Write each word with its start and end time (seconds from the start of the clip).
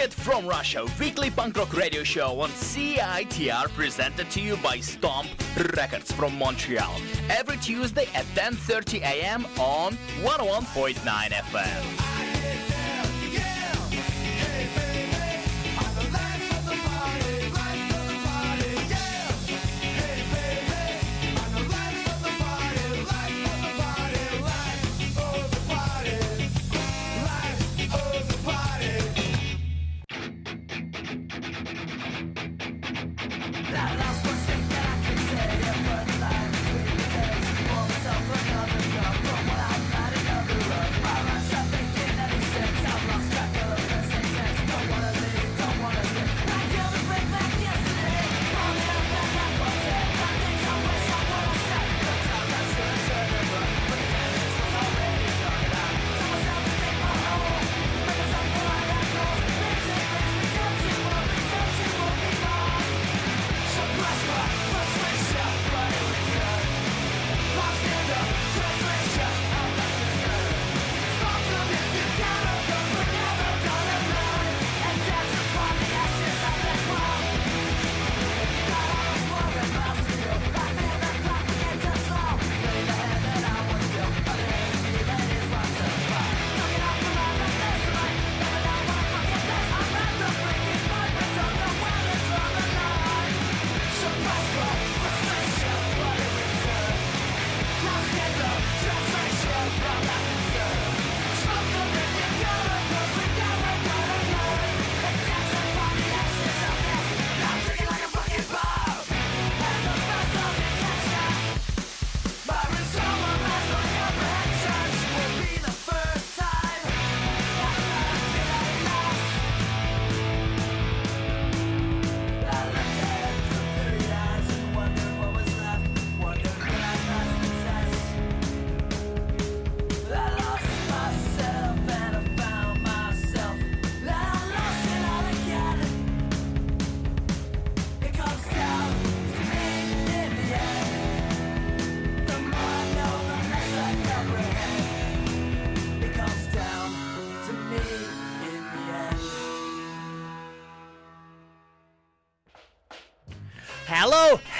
Rocket 0.00 0.14
from 0.14 0.46
Russia, 0.46 0.86
weekly 0.98 1.28
punk 1.28 1.58
rock 1.58 1.76
radio 1.76 2.02
show 2.02 2.40
on 2.40 2.48
CITR 2.50 3.68
presented 3.74 4.30
to 4.30 4.40
you 4.40 4.56
by 4.56 4.80
Stomp 4.80 5.28
Records 5.76 6.10
from 6.10 6.38
Montreal. 6.38 6.96
Every 7.28 7.58
Tuesday 7.58 8.08
at 8.14 8.24
10:30 8.34 9.02
a.m. 9.02 9.44
on 9.58 9.98
101.9 10.22 10.94
FM. 10.94 12.09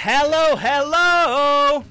Hello, 0.03 0.55
hello! 0.55 1.83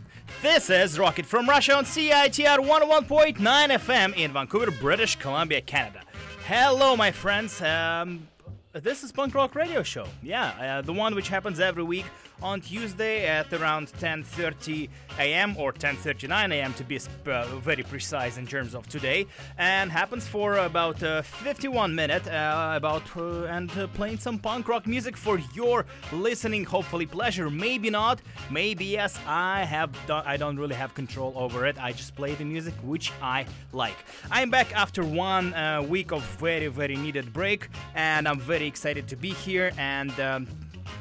This 0.43 0.69
is 0.69 0.99
Rocket 0.99 1.25
from 1.25 1.49
Russia 1.49 1.77
on 1.77 1.85
CITR 1.85 2.59
101.9 2.59 3.37
FM 3.39 4.17
in 4.17 4.33
Vancouver, 4.33 4.73
British 4.73 5.15
Columbia, 5.15 5.61
Canada. 5.61 6.01
Hello, 6.45 6.97
my 6.97 7.13
friends. 7.13 7.63
Um, 7.63 8.27
this 8.73 9.05
is 9.05 9.13
Punk 9.13 9.33
Rock 9.33 9.55
Radio 9.55 9.85
Show. 9.85 10.07
Yeah, 10.25 10.49
uh, 10.79 10.83
the 10.83 10.93
one 10.93 11.15
which 11.15 11.29
happens 11.29 11.61
every 11.61 11.85
week 11.85 12.05
on 12.43 12.61
Tuesday 12.61 13.27
at 13.27 13.53
around 13.53 13.89
10:30 14.01 14.89
a.m. 15.19 15.57
or 15.57 15.73
10:39 15.73 16.53
a.m. 16.53 16.75
to 16.75 16.85
be 16.85 16.99
uh, 17.27 17.45
very 17.57 17.83
precise 17.83 18.37
in 18.39 18.47
terms 18.47 18.75
of 18.75 18.87
today, 18.89 19.27
and 19.59 19.91
happens 19.91 20.27
for 20.27 20.57
about 20.57 21.03
uh, 21.03 21.23
51 21.23 21.95
minutes. 21.95 22.29
Uh, 22.29 22.73
about 22.77 23.03
uh, 23.17 23.45
and 23.45 23.71
uh, 23.79 23.87
playing 23.89 24.19
some 24.19 24.39
punk 24.39 24.69
rock 24.69 24.87
music 24.87 25.17
for 25.17 25.39
your 25.55 25.87
listening, 26.13 26.65
hopefully 26.65 27.07
pleasure. 27.07 27.51
Maybe 27.51 27.91
not, 27.91 28.21
maybe 28.51 28.85
yes. 28.85 29.19
I 29.27 29.65
have 29.65 29.91
done. 30.07 30.25
I 30.27 30.37
don't 30.37 30.59
really 30.59 30.77
have 30.77 30.95
control 30.95 31.33
over 31.37 31.67
it. 31.67 31.77
I 31.81 31.93
just 31.93 32.15
play 32.15 32.35
the 32.35 32.45
music 32.45 32.75
which 32.83 33.13
I 33.23 33.47
like. 33.73 33.97
I'm 34.31 34.51
back 34.51 34.75
after 34.75 35.03
one 35.05 35.55
week 35.89 36.13
of 36.13 36.23
very 36.39 36.69
very 36.69 36.97
needed 36.97 37.33
break, 37.33 37.69
and 37.95 38.27
I'm 38.29 38.41
very 38.41 38.67
excited 38.67 39.09
to 39.09 39.17
be 39.17 39.31
here 39.31 39.73
and. 39.77 40.19
Um, 40.21 40.47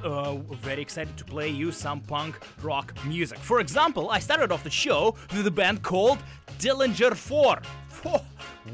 uh, 0.04 0.36
very 0.62 0.82
excited 0.82 1.16
to 1.18 1.26
play 1.26 1.50
you 1.50 1.72
some 1.72 2.02
punk 2.02 2.40
rock 2.62 2.94
music. 3.06 3.40
For 3.40 3.60
example, 3.60 4.10
I 4.10 4.20
started 4.20 4.52
off 4.52 4.64
the 4.64 4.70
show 4.70 5.16
with 5.36 5.48
a 5.48 5.52
band 5.52 5.84
called 5.84 6.20
Dillinger 6.60 7.16
4. 7.16 7.62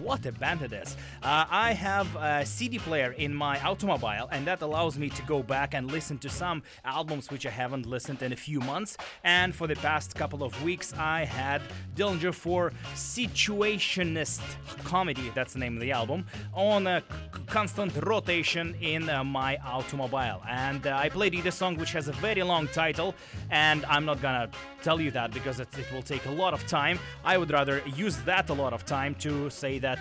What 0.01 0.25
a 0.25 0.31
band 0.31 0.61
it 0.61 0.73
is. 0.73 0.97
Uh, 1.23 1.45
I 1.49 1.73
have 1.73 2.13
a 2.15 2.45
CD 2.45 2.79
player 2.79 3.11
in 3.13 3.33
my 3.33 3.59
automobile, 3.61 4.27
and 4.31 4.45
that 4.45 4.61
allows 4.61 4.97
me 4.97 5.09
to 5.09 5.21
go 5.23 5.41
back 5.41 5.73
and 5.73 5.89
listen 5.89 6.17
to 6.19 6.29
some 6.29 6.63
albums 6.83 7.31
which 7.31 7.45
I 7.45 7.49
haven't 7.49 7.85
listened 7.85 8.21
in 8.21 8.33
a 8.33 8.35
few 8.35 8.59
months. 8.59 8.97
And 9.23 9.55
for 9.55 9.67
the 9.67 9.75
past 9.75 10.13
couple 10.15 10.43
of 10.43 10.61
weeks, 10.63 10.93
I 10.97 11.23
had 11.23 11.61
Dillinger 11.95 12.33
4 12.33 12.71
Situationist 12.93 14.41
Comedy, 14.83 15.31
that's 15.33 15.53
the 15.53 15.59
name 15.59 15.75
of 15.75 15.81
the 15.81 15.91
album, 15.91 16.25
on 16.53 16.87
a 16.87 17.01
c- 17.01 17.41
constant 17.47 17.95
rotation 18.03 18.75
in 18.81 19.09
uh, 19.09 19.23
my 19.23 19.57
automobile. 19.57 20.41
And 20.47 20.85
uh, 20.85 20.97
I 20.97 21.09
played 21.09 21.33
either 21.33 21.51
song 21.51 21.77
which 21.77 21.91
has 21.93 22.07
a 22.07 22.13
very 22.13 22.43
long 22.43 22.67
title, 22.67 23.15
and 23.49 23.85
I'm 23.85 24.05
not 24.05 24.21
gonna 24.21 24.49
tell 24.83 24.99
you 25.01 25.11
that 25.11 25.31
because 25.31 25.59
it, 25.59 25.69
it 25.77 25.91
will 25.91 26.03
take 26.03 26.25
a 26.25 26.31
lot 26.31 26.53
of 26.53 26.65
time. 26.67 26.99
I 27.23 27.37
would 27.37 27.51
rather 27.51 27.81
use 27.95 28.17
that 28.17 28.49
a 28.49 28.53
lot 28.53 28.73
of 28.73 28.85
time 28.85 29.14
to 29.19 29.49
say 29.49 29.79
that 29.79 29.99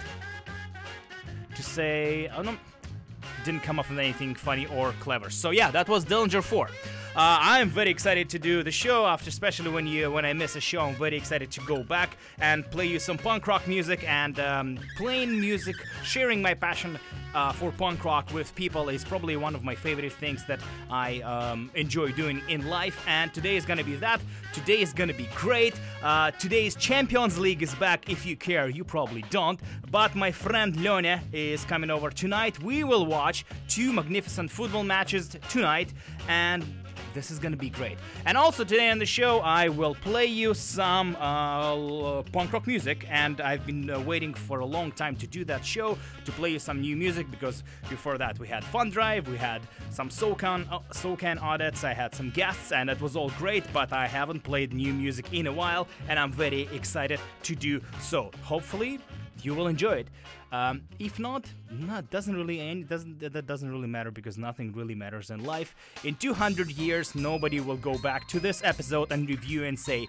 to 1.54 1.62
say 1.62 2.30
oh 2.36 2.42
no 2.42 2.56
didn't 3.44 3.62
come 3.62 3.78
up 3.78 3.88
with 3.90 3.98
anything 3.98 4.34
funny 4.34 4.66
or 4.66 4.92
clever. 5.00 5.30
So 5.30 5.50
yeah 5.50 5.70
that 5.70 5.88
was 5.88 6.04
dillinger 6.04 6.42
4 6.42 6.68
uh, 7.16 7.38
I'm 7.40 7.68
very 7.68 7.90
excited 7.90 8.28
to 8.30 8.40
do 8.40 8.64
the 8.64 8.72
show 8.72 9.06
after, 9.06 9.28
especially 9.28 9.70
when 9.70 9.86
you 9.86 10.10
when 10.10 10.24
I 10.24 10.32
miss 10.32 10.56
a 10.56 10.60
show. 10.60 10.80
I'm 10.80 10.96
very 10.96 11.16
excited 11.16 11.50
to 11.52 11.60
go 11.60 11.84
back 11.84 12.16
and 12.40 12.68
play 12.72 12.86
you 12.86 12.98
some 12.98 13.18
punk 13.18 13.46
rock 13.46 13.68
music 13.68 14.02
and 14.08 14.40
um, 14.40 14.78
plain 14.96 15.40
music, 15.40 15.76
sharing 16.02 16.42
my 16.42 16.54
passion 16.54 16.98
uh, 17.34 17.52
for 17.52 17.70
punk 17.72 18.04
rock 18.04 18.32
with 18.32 18.54
people 18.54 18.88
is 18.88 19.04
probably 19.04 19.36
one 19.36 19.54
of 19.54 19.62
my 19.62 19.74
favorite 19.74 20.12
things 20.12 20.44
that 20.46 20.60
I 20.90 21.20
um, 21.20 21.70
enjoy 21.74 22.12
doing 22.12 22.42
in 22.48 22.68
life. 22.68 23.04
And 23.06 23.32
today 23.32 23.56
is 23.56 23.64
gonna 23.64 23.84
be 23.84 23.96
that. 23.96 24.20
Today 24.52 24.80
is 24.80 24.92
gonna 24.92 25.14
be 25.14 25.28
great. 25.36 25.74
Uh, 26.02 26.32
today's 26.32 26.74
Champions 26.74 27.38
League 27.38 27.62
is 27.62 27.74
back. 27.76 28.08
If 28.08 28.26
you 28.26 28.36
care, 28.36 28.68
you 28.68 28.82
probably 28.82 29.24
don't. 29.30 29.60
But 29.90 30.14
my 30.14 30.32
friend 30.32 30.76
Lone 30.82 31.20
is 31.32 31.64
coming 31.64 31.90
over 31.90 32.10
tonight. 32.10 32.60
We 32.60 32.82
will 32.82 33.06
watch 33.06 33.44
two 33.68 33.92
magnificent 33.92 34.50
football 34.50 34.82
matches 34.82 35.36
tonight 35.48 35.92
and 36.28 36.64
this 37.14 37.30
is 37.30 37.38
gonna 37.38 37.56
be 37.56 37.70
great. 37.70 37.96
And 38.26 38.36
also 38.36 38.64
today 38.64 38.90
on 38.90 38.98
the 38.98 39.06
show, 39.06 39.40
I 39.40 39.68
will 39.68 39.94
play 39.94 40.26
you 40.26 40.52
some 40.52 41.16
uh, 41.20 42.22
punk 42.24 42.52
rock 42.52 42.66
music, 42.66 43.06
and 43.08 43.40
I've 43.40 43.64
been 43.64 43.88
uh, 43.88 44.00
waiting 44.00 44.34
for 44.34 44.58
a 44.58 44.66
long 44.66 44.92
time 44.92 45.16
to 45.16 45.26
do 45.26 45.44
that 45.44 45.64
show 45.64 45.96
to 46.24 46.32
play 46.32 46.50
you 46.50 46.58
some 46.58 46.80
new 46.80 46.96
music 46.96 47.30
because 47.30 47.62
before 47.88 48.18
that 48.18 48.38
we 48.38 48.48
had 48.48 48.64
Fun 48.64 48.90
Drive, 48.90 49.28
we 49.28 49.38
had 49.38 49.62
some 49.90 50.10
SoCan 50.10 50.70
uh, 50.70 50.80
SoCan 50.90 51.40
audits, 51.40 51.84
I 51.84 51.94
had 51.94 52.14
some 52.14 52.30
guests, 52.30 52.72
and 52.72 52.90
it 52.90 53.00
was 53.00 53.16
all 53.16 53.30
great. 53.38 53.64
But 53.72 53.92
I 53.92 54.06
haven't 54.06 54.42
played 54.42 54.74
new 54.74 54.92
music 54.92 55.32
in 55.32 55.46
a 55.46 55.52
while, 55.52 55.86
and 56.08 56.18
I'm 56.18 56.32
very 56.32 56.62
excited 56.72 57.20
to 57.44 57.54
do 57.54 57.80
so. 58.00 58.30
Hopefully 58.42 58.98
you 59.42 59.54
will 59.54 59.68
enjoy 59.68 59.92
it. 59.92 60.08
Um, 60.54 60.82
if 61.00 61.18
not, 61.18 61.52
no, 61.68 62.00
doesn't 62.00 62.36
really 62.36 62.60
it 62.60 62.88
doesn't 62.88 63.18
that 63.18 63.44
doesn't 63.44 63.68
really 63.68 63.88
matter 63.88 64.12
because 64.12 64.38
nothing 64.38 64.72
really 64.72 64.94
matters 64.94 65.30
in 65.30 65.42
life. 65.42 65.74
In 66.04 66.14
200 66.14 66.70
years, 66.70 67.16
nobody 67.16 67.58
will 67.58 67.76
go 67.76 67.98
back 67.98 68.28
to 68.28 68.38
this 68.38 68.62
episode 68.62 69.10
and 69.10 69.28
review 69.28 69.64
and 69.64 69.76
say, 69.76 70.06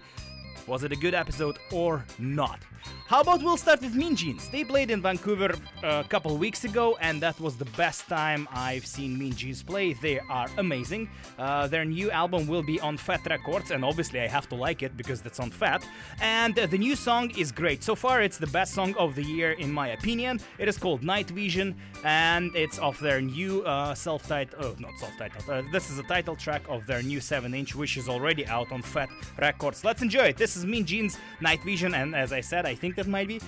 was 0.66 0.82
it 0.82 0.92
a 0.92 0.96
good 0.96 1.14
episode 1.14 1.58
or 1.72 2.04
not? 2.18 2.60
How 3.06 3.20
about 3.20 3.42
we'll 3.42 3.56
start 3.56 3.80
with 3.82 3.94
Mean 3.94 4.16
Jeans? 4.16 4.48
They 4.48 4.64
played 4.64 4.90
in 4.90 5.00
Vancouver 5.00 5.54
a 5.82 6.04
couple 6.04 6.36
weeks 6.36 6.64
ago, 6.64 6.96
and 7.00 7.20
that 7.22 7.38
was 7.40 7.56
the 7.56 7.64
best 7.76 8.08
time 8.08 8.48
I've 8.52 8.84
seen 8.84 9.16
Mean 9.16 9.32
Jeans 9.32 9.62
play. 9.62 9.92
They 9.92 10.18
are 10.18 10.48
amazing. 10.58 11.08
Uh, 11.38 11.68
their 11.68 11.84
new 11.84 12.10
album 12.10 12.48
will 12.48 12.64
be 12.64 12.80
on 12.80 12.96
Fat 12.96 13.24
Records, 13.26 13.70
and 13.70 13.84
obviously 13.84 14.20
I 14.20 14.26
have 14.26 14.48
to 14.48 14.56
like 14.56 14.82
it 14.82 14.96
because 14.96 15.22
that's 15.22 15.38
on 15.38 15.50
Fat. 15.50 15.86
And 16.20 16.58
uh, 16.58 16.66
the 16.66 16.78
new 16.78 16.96
song 16.96 17.30
is 17.38 17.52
great. 17.52 17.84
So 17.84 17.94
far, 17.94 18.22
it's 18.22 18.38
the 18.38 18.48
best 18.48 18.74
song 18.74 18.94
of 18.96 19.14
the 19.14 19.22
year, 19.22 19.52
in 19.52 19.70
my 19.70 19.88
opinion. 19.88 20.40
It 20.58 20.68
is 20.68 20.76
called 20.76 21.04
Night 21.04 21.30
Vision, 21.30 21.76
and 22.02 22.54
it's 22.56 22.78
off 22.80 22.98
their 22.98 23.20
new 23.20 23.62
uh, 23.62 23.94
self-titled, 23.94 24.64
oh, 24.64 24.74
not 24.80 24.98
self-titled. 24.98 25.48
Uh, 25.48 25.62
this 25.70 25.90
is 25.90 25.98
a 26.00 26.04
title 26.04 26.34
track 26.34 26.62
of 26.68 26.86
their 26.86 27.02
new 27.02 27.20
7-inch, 27.20 27.76
which 27.76 27.96
is 27.96 28.08
already 28.08 28.46
out 28.46 28.72
on 28.72 28.82
Fat 28.82 29.10
Records. 29.38 29.84
Let's 29.84 30.02
enjoy 30.02 30.26
it. 30.30 30.36
This 30.46 30.56
is 30.56 30.64
Mean 30.64 30.86
Jeans, 30.86 31.18
Night 31.40 31.60
Vision, 31.64 31.92
and 31.92 32.14
as 32.14 32.32
I 32.32 32.40
said, 32.40 32.66
I 32.66 32.74
think 32.76 32.94
that 32.94 33.08
might 33.08 33.26
be 33.26 33.40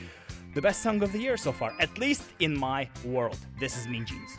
the 0.54 0.60
best 0.60 0.82
song 0.82 1.00
of 1.00 1.12
the 1.12 1.20
year 1.20 1.36
so 1.36 1.52
far, 1.52 1.72
at 1.78 1.96
least 1.96 2.24
in 2.40 2.58
my 2.58 2.88
world. 3.04 3.38
This 3.60 3.78
is 3.78 3.86
Mean 3.86 4.04
Jeans. 4.04 4.36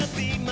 It's 0.00 0.16
never 0.16 0.46
gonna 0.46 0.51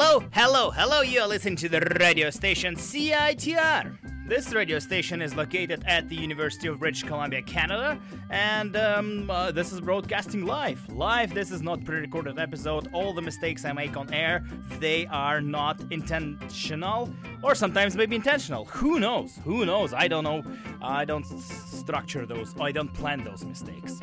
Hello, 0.00 0.22
hello, 0.32 0.70
hello, 0.70 1.00
you're 1.00 1.26
listening 1.26 1.56
to 1.56 1.68
the 1.68 1.80
radio 1.98 2.30
station 2.30 2.76
CITR. 2.76 3.98
This 4.28 4.54
radio 4.54 4.78
station 4.78 5.20
is 5.20 5.34
located 5.34 5.82
at 5.88 6.08
the 6.08 6.14
University 6.14 6.68
of 6.68 6.78
British 6.78 7.02
Columbia, 7.02 7.42
Canada, 7.42 7.98
and 8.30 8.76
um, 8.76 9.28
uh, 9.28 9.50
this 9.50 9.72
is 9.72 9.80
broadcasting 9.80 10.46
live. 10.46 10.88
Live, 10.88 11.34
this 11.34 11.50
is 11.50 11.62
not 11.62 11.84
pre 11.84 11.98
recorded 11.98 12.38
episode. 12.38 12.88
All 12.92 13.12
the 13.12 13.22
mistakes 13.22 13.64
I 13.64 13.72
make 13.72 13.96
on 13.96 14.14
air, 14.14 14.46
they 14.78 15.06
are 15.06 15.40
not 15.40 15.80
intentional, 15.90 17.12
or 17.42 17.56
sometimes 17.56 17.96
maybe 17.96 18.14
intentional. 18.14 18.66
Who 18.66 19.00
knows? 19.00 19.40
Who 19.42 19.66
knows? 19.66 19.92
I 19.92 20.06
don't 20.06 20.22
know. 20.22 20.44
I 20.80 21.06
don't 21.06 21.24
structure 21.24 22.24
those, 22.24 22.54
I 22.60 22.70
don't 22.70 22.94
plan 22.94 23.24
those 23.24 23.44
mistakes. 23.44 23.98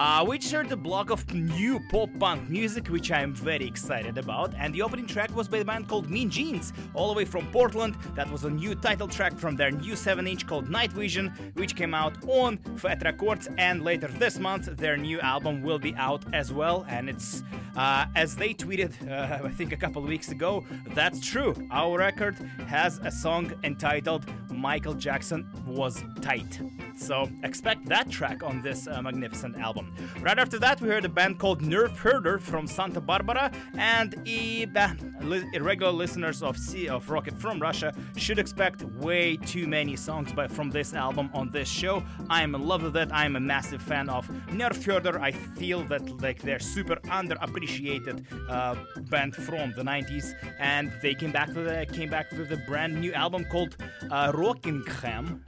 Uh, 0.00 0.24
we 0.26 0.38
heard 0.38 0.72
a 0.72 0.76
block 0.76 1.10
of 1.10 1.30
new 1.34 1.78
pop 1.90 2.08
punk 2.18 2.48
music, 2.48 2.88
which 2.88 3.10
I 3.10 3.20
am 3.20 3.34
very 3.34 3.66
excited 3.66 4.16
about. 4.16 4.54
And 4.56 4.74
the 4.74 4.80
opening 4.80 5.06
track 5.06 5.36
was 5.36 5.46
by 5.46 5.58
a 5.58 5.64
band 5.64 5.88
called 5.88 6.08
Mean 6.08 6.30
Jeans, 6.30 6.72
all 6.94 7.08
the 7.08 7.14
way 7.14 7.26
from 7.26 7.46
Portland. 7.52 7.98
That 8.14 8.32
was 8.32 8.44
a 8.44 8.48
new 8.48 8.74
title 8.74 9.06
track 9.06 9.36
from 9.36 9.56
their 9.56 9.70
new 9.70 9.94
7 9.94 10.26
inch 10.26 10.46
called 10.46 10.70
Night 10.70 10.90
Vision, 10.90 11.52
which 11.52 11.76
came 11.76 11.92
out 11.92 12.14
on 12.26 12.56
Fat 12.78 13.02
Records. 13.04 13.50
And 13.58 13.84
later 13.84 14.06
this 14.06 14.38
month, 14.38 14.74
their 14.78 14.96
new 14.96 15.20
album 15.20 15.62
will 15.62 15.78
be 15.78 15.94
out 15.96 16.24
as 16.32 16.50
well. 16.50 16.86
And 16.88 17.10
it's, 17.10 17.42
uh, 17.76 18.06
as 18.16 18.34
they 18.34 18.54
tweeted, 18.54 18.92
uh, 19.06 19.44
I 19.46 19.50
think 19.50 19.74
a 19.74 19.76
couple 19.76 20.00
weeks 20.00 20.30
ago, 20.30 20.64
that's 20.94 21.20
true. 21.20 21.54
Our 21.70 21.98
record 21.98 22.36
has 22.68 23.00
a 23.04 23.10
song 23.10 23.52
entitled 23.64 24.24
Michael 24.50 24.94
Jackson 24.94 25.46
Was 25.66 26.02
Tight. 26.22 26.58
So 27.00 27.28
expect 27.42 27.86
that 27.86 28.10
track 28.10 28.42
on 28.42 28.60
this 28.60 28.86
uh, 28.86 29.00
magnificent 29.00 29.56
album. 29.56 29.94
Right 30.20 30.38
after 30.38 30.58
that, 30.58 30.80
we 30.82 30.88
heard 30.88 31.06
a 31.06 31.08
band 31.08 31.38
called 31.38 31.62
Nerf 31.62 31.96
Herder 31.96 32.38
from 32.38 32.66
Santa 32.66 33.00
Barbara, 33.00 33.50
and 33.74 34.14
irregular 34.26 35.92
listeners 35.92 36.42
of 36.42 36.58
C- 36.58 36.88
of 36.88 37.08
Rocket 37.08 37.38
from 37.38 37.58
Russia 37.58 37.94
should 38.16 38.38
expect 38.38 38.84
way 38.84 39.36
too 39.38 39.66
many 39.66 39.96
songs 39.96 40.32
by, 40.34 40.46
from 40.46 40.70
this 40.70 40.92
album 40.92 41.30
on 41.32 41.50
this 41.50 41.68
show. 41.68 42.02
I 42.28 42.42
am 42.42 42.54
in 42.54 42.66
love 42.66 42.82
with 42.82 42.96
it. 42.96 43.10
I 43.12 43.24
am 43.24 43.36
a 43.36 43.40
massive 43.40 43.80
fan 43.80 44.10
of 44.10 44.28
Nerf 44.48 44.84
Herder. 44.84 45.18
I 45.20 45.32
feel 45.32 45.82
that 45.84 46.20
like 46.20 46.42
they're 46.42 46.58
super 46.60 46.96
underappreciated 46.96 48.26
uh, 48.50 48.74
band 49.08 49.34
from 49.34 49.72
the 49.72 49.82
90s, 49.82 50.34
and 50.58 50.92
they 51.00 51.14
came 51.14 51.32
back 51.32 51.48
with 51.48 51.66
a, 51.66 51.86
came 51.86 52.10
back 52.10 52.30
with 52.32 52.52
a 52.52 52.58
brand 52.68 53.00
new 53.00 53.14
album 53.14 53.46
called 53.46 53.76
uh, 54.10 54.32
Rockingham. 54.34 55.42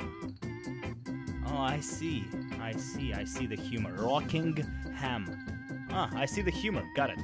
Oh, 1.52 1.58
I 1.58 1.80
see. 1.80 2.24
I 2.60 2.72
see. 2.72 3.12
I 3.12 3.24
see 3.24 3.46
the 3.46 3.56
humor. 3.56 3.92
Rockingham. 3.92 5.26
Ah, 5.90 6.08
I 6.14 6.24
see 6.24 6.40
the 6.40 6.50
humor. 6.50 6.82
Got 6.96 7.10
it. 7.10 7.18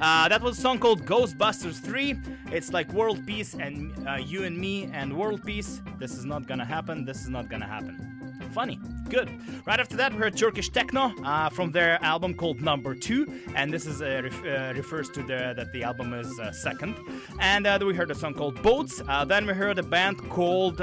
Uh, 0.00 0.26
that 0.28 0.40
was 0.40 0.58
a 0.58 0.60
song 0.60 0.78
called 0.78 1.04
Ghostbusters 1.04 1.78
3. 1.80 2.18
It's 2.50 2.72
like 2.72 2.90
world 2.94 3.26
peace 3.26 3.52
and 3.52 3.92
uh, 4.08 4.14
you 4.14 4.44
and 4.44 4.56
me 4.56 4.84
and 4.94 5.14
world 5.14 5.44
peace. 5.44 5.82
This 5.98 6.16
is 6.16 6.24
not 6.24 6.46
gonna 6.46 6.64
happen. 6.64 7.04
This 7.04 7.20
is 7.20 7.28
not 7.28 7.50
gonna 7.50 7.66
happen. 7.66 8.40
Funny. 8.52 8.80
Good. 9.08 9.28
Right 9.66 9.78
after 9.78 9.96
that, 9.98 10.12
we 10.12 10.18
heard 10.18 10.36
Turkish 10.36 10.70
techno 10.70 11.12
uh, 11.24 11.50
from 11.50 11.70
their 11.70 12.02
album 12.02 12.34
called 12.34 12.60
Number 12.62 12.94
Two, 12.94 13.26
and 13.54 13.72
this 13.72 13.86
is 13.86 14.00
uh, 14.00 14.22
ref- 14.24 14.44
uh, 14.44 14.72
refers 14.74 15.10
to 15.10 15.22
the 15.22 15.52
that 15.56 15.72
the 15.72 15.82
album 15.82 16.14
is 16.14 16.38
uh, 16.40 16.50
second. 16.52 16.96
And 17.38 17.66
uh, 17.66 17.78
we 17.84 17.94
heard 17.94 18.10
a 18.10 18.14
song 18.14 18.34
called 18.34 18.60
Boats. 18.62 19.02
Uh, 19.06 19.24
then 19.24 19.46
we 19.46 19.52
heard 19.52 19.78
a 19.78 19.82
band 19.82 20.18
called 20.30 20.80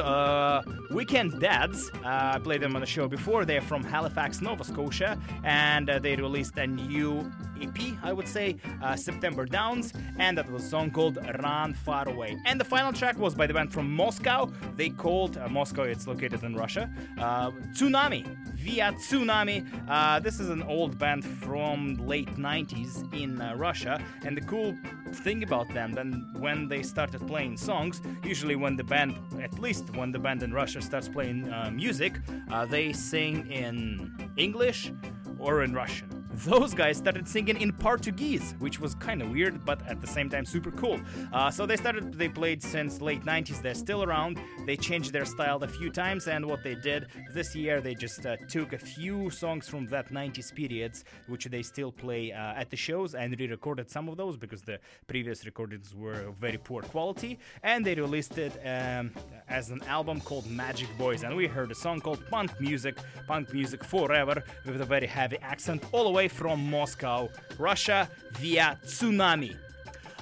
Weekend 0.92 1.40
Dads. 1.42 1.92
I 2.04 2.40
played 2.40 2.62
them 2.62 2.76
on 2.76 2.82
the 2.82 2.88
show 2.88 3.08
before. 3.08 3.44
They're 3.44 3.62
from 3.62 3.84
Halifax, 3.84 4.42
Nova 4.42 4.64
Scotia, 4.64 5.18
and 5.44 5.88
they 5.88 6.16
released 6.16 6.58
a 6.58 6.68
new 6.68 7.30
EP, 7.62 7.96
I 8.04 8.14
would 8.14 8.28
say, 8.28 8.58
uh, 8.82 8.96
September 8.96 9.46
Downs, 9.46 9.94
and 10.18 10.38
that 10.38 10.50
was 10.52 10.66
a 10.66 10.70
song 10.70 10.92
called 10.92 11.18
Run 11.44 11.74
Far 11.74 12.08
Away. 12.08 12.38
And 12.46 12.60
the 12.60 12.66
final 12.66 12.94
track 12.94 13.18
was 13.18 13.36
by 13.36 13.48
the 13.48 13.54
band 13.54 13.72
from 13.72 13.92
Moscow. 13.94 14.50
They 14.76 14.90
called 14.90 15.38
uh, 15.38 15.48
Moscow, 15.48 15.84
it's 15.84 16.08
located 16.08 16.44
in 16.44 16.56
Russia, 16.56 16.90
uh, 17.18 17.52
Zuname. 17.74 18.26
Via 18.62 18.94
Zuname. 18.94 19.66
Uh, 19.90 20.20
this 20.20 20.40
is 20.40 20.50
an 20.50 20.62
old 20.62 21.00
band 21.00 21.26
from 21.26 21.96
late 21.96 22.36
90s 22.36 23.12
in 23.12 23.42
uh, 23.42 23.56
Russia, 23.56 24.00
and 24.24 24.38
the 24.38 24.42
cool 24.42 24.78
thing 25.14 25.42
about 25.42 25.68
them, 25.74 25.94
then 25.94 26.30
when 26.38 26.68
they 26.68 26.84
started 26.84 27.26
playing 27.26 27.58
songs, 27.58 28.02
usually 28.24 28.56
when 28.56 28.76
the 28.76 28.84
band, 28.84 29.18
at 29.42 29.58
least 29.60 29.96
when 29.96 30.12
the 30.12 30.20
band 30.20 30.44
in 30.44 30.54
Russia 30.54 30.80
starts 30.80 31.10
playing 31.10 31.52
uh, 31.52 31.72
music, 31.74 32.20
uh, 32.52 32.66
they 32.66 32.94
sing 32.94 33.52
in 33.52 34.16
English 34.38 34.92
or 35.40 35.64
in 35.64 35.74
Russian 35.74 36.21
those 36.34 36.74
guys 36.74 36.98
started 36.98 37.28
singing 37.28 37.60
in 37.60 37.74
Portuguese, 37.74 38.56
which 38.60 38.80
was 38.80 38.96
kind 38.96 39.22
of 39.22 39.32
weird, 39.32 39.66
but 39.66 39.86
at 39.88 40.00
the 40.00 40.08
same 40.08 40.30
time 40.30 40.46
super 40.46 40.72
cool. 40.72 41.00
Uh, 41.34 41.52
so 41.52 41.66
they 41.66 41.76
started, 41.76 42.14
they 42.14 42.30
played 42.30 42.64
since 42.64 43.02
late 43.02 43.24
90s. 43.24 43.62
They're 43.62 43.74
still 43.74 44.04
around. 44.04 44.40
They 44.66 44.78
changed 44.78 45.12
their 45.12 45.26
style 45.26 45.62
a 45.64 45.68
few 45.68 45.90
times, 45.90 46.28
and 46.28 46.46
what 46.46 46.64
they 46.64 46.76
did 46.76 47.08
this 47.34 47.56
year, 47.56 47.82
they 47.82 47.96
just 47.96 48.26
uh, 48.26 48.38
took 48.48 48.74
a 48.74 48.78
few 48.78 49.30
songs 49.30 49.68
from 49.68 49.88
that 49.88 50.10
90s 50.10 50.54
periods, 50.54 51.04
which 51.28 51.46
they 51.46 51.62
still 51.62 51.92
play 51.92 52.32
uh, 52.32 52.54
at 52.54 52.70
the 52.70 52.78
shows, 52.78 53.14
and 53.14 53.38
re-recorded 53.38 53.90
some 53.90 54.08
of 54.08 54.18
those 54.18 54.38
because 54.38 54.62
the 54.62 54.80
previous 55.08 55.46
recordings 55.46 55.94
were 55.94 56.32
very 56.40 56.58
poor 56.58 56.82
quality, 56.82 57.40
and 57.64 57.86
they 57.86 57.96
released 57.96 58.38
it 58.38 58.54
um, 58.66 59.12
as 59.50 59.70
an 59.70 59.82
album 59.84 60.22
called 60.22 60.50
Magic 60.50 60.88
Boys, 60.98 61.24
and 61.24 61.36
we 61.36 61.48
heard 61.48 61.72
a 61.72 61.76
song 61.76 62.00
called 62.00 62.26
Punk 62.30 62.52
Music, 62.62 62.98
Punk 63.28 63.54
Music 63.54 63.84
Forever, 63.84 64.44
with 64.66 64.80
a 64.80 64.86
very 64.86 65.08
heavy 65.08 65.38
accent, 65.42 65.84
all 65.92 66.06
the 66.06 66.10
way 66.10 66.21
from 66.28 66.70
Moscow, 66.70 67.30
Russia, 67.58 68.10
via 68.34 68.78
Zuname. 68.86 69.56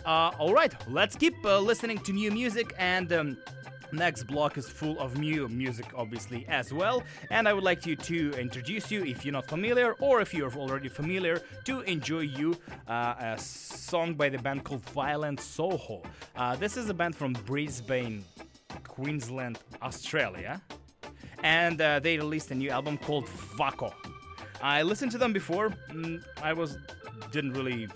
Uh, 0.05 0.31
all 0.39 0.53
right, 0.53 0.73
let's 0.89 1.15
keep 1.15 1.35
uh, 1.45 1.59
listening 1.59 1.99
to 1.99 2.13
new 2.13 2.31
music 2.31 2.73
and. 2.77 3.11
Um, 3.13 3.37
Next 3.91 4.25
block 4.25 4.57
is 4.57 4.69
full 4.69 4.99
of 4.99 5.17
new 5.17 5.47
music, 5.47 5.87
obviously, 5.95 6.45
as 6.47 6.71
well. 6.71 7.01
And 7.31 7.47
I 7.47 7.53
would 7.53 7.63
like 7.63 7.87
you 7.87 7.95
to 7.95 8.31
introduce 8.39 8.91
you, 8.91 9.03
if 9.03 9.25
you're 9.25 9.33
not 9.33 9.47
familiar, 9.47 9.93
or 9.93 10.21
if 10.21 10.31
you're 10.31 10.53
already 10.53 10.89
familiar, 10.89 11.41
to 11.65 11.81
enjoy 11.81 12.19
you 12.19 12.55
uh, 12.87 13.15
a 13.19 13.37
song 13.39 14.13
by 14.13 14.29
the 14.29 14.37
band 14.37 14.63
called 14.63 14.81
Violent 14.89 15.39
Soho. 15.39 16.03
Uh, 16.35 16.55
this 16.55 16.77
is 16.77 16.89
a 16.89 16.93
band 16.93 17.15
from 17.15 17.33
Brisbane, 17.47 18.23
Queensland, 18.87 19.57
Australia. 19.81 20.61
And 21.43 21.81
uh, 21.81 21.99
they 21.99 22.17
released 22.17 22.51
a 22.51 22.55
new 22.55 22.69
album 22.69 22.97
called 22.97 23.25
Vaco. 23.57 23.91
I 24.61 24.81
listened 24.81 25.11
to 25.13 25.17
them 25.17 25.33
before. 25.33 25.69
Mm, 25.91 26.23
I 26.41 26.53
was 26.53 26.77
didn't 27.31 27.53
really. 27.53 27.87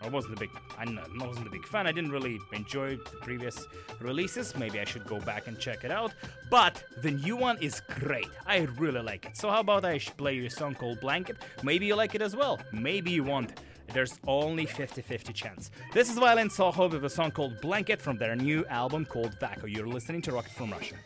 I 0.00 0.08
wasn't 0.08 0.34
a 0.34 0.40
big. 0.40 0.50
I 0.78 0.84
wasn't 1.24 1.48
a 1.48 1.50
big 1.50 1.66
fan. 1.66 1.86
I 1.86 1.92
didn't 1.92 2.12
really 2.12 2.38
enjoy 2.52 2.96
the 2.96 3.16
previous 3.20 3.66
releases. 4.00 4.56
Maybe 4.56 4.78
I 4.78 4.84
should 4.84 5.04
go 5.06 5.18
back 5.18 5.48
and 5.48 5.58
check 5.58 5.82
it 5.82 5.90
out. 5.90 6.12
But 6.50 6.84
the 7.02 7.10
new 7.10 7.36
one 7.36 7.58
is 7.60 7.80
great. 7.80 8.28
I 8.46 8.58
really 8.78 9.00
like 9.00 9.26
it. 9.26 9.36
So 9.36 9.50
how 9.50 9.60
about 9.60 9.84
I 9.84 9.98
play 9.98 10.34
you 10.34 10.46
a 10.46 10.50
song 10.50 10.74
called 10.76 11.00
Blanket? 11.00 11.38
Maybe 11.64 11.86
you 11.86 11.96
like 11.96 12.14
it 12.14 12.22
as 12.22 12.36
well. 12.36 12.60
Maybe 12.72 13.10
you 13.10 13.24
won't. 13.24 13.60
There's 13.92 14.20
only 14.26 14.66
50-50 14.66 15.34
chance. 15.34 15.70
This 15.94 16.10
is 16.10 16.18
Violent 16.18 16.52
Soho 16.52 16.88
with 16.88 17.04
a 17.04 17.10
song 17.10 17.30
called 17.30 17.60
Blanket 17.60 18.00
from 18.02 18.18
their 18.18 18.36
new 18.36 18.64
album 18.66 19.04
called 19.06 19.38
Vaco. 19.40 19.64
You're 19.66 19.88
listening 19.88 20.22
to 20.22 20.32
Rocket 20.32 20.52
from 20.52 20.70
Russia. 20.70 20.96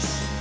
face. 0.00 0.31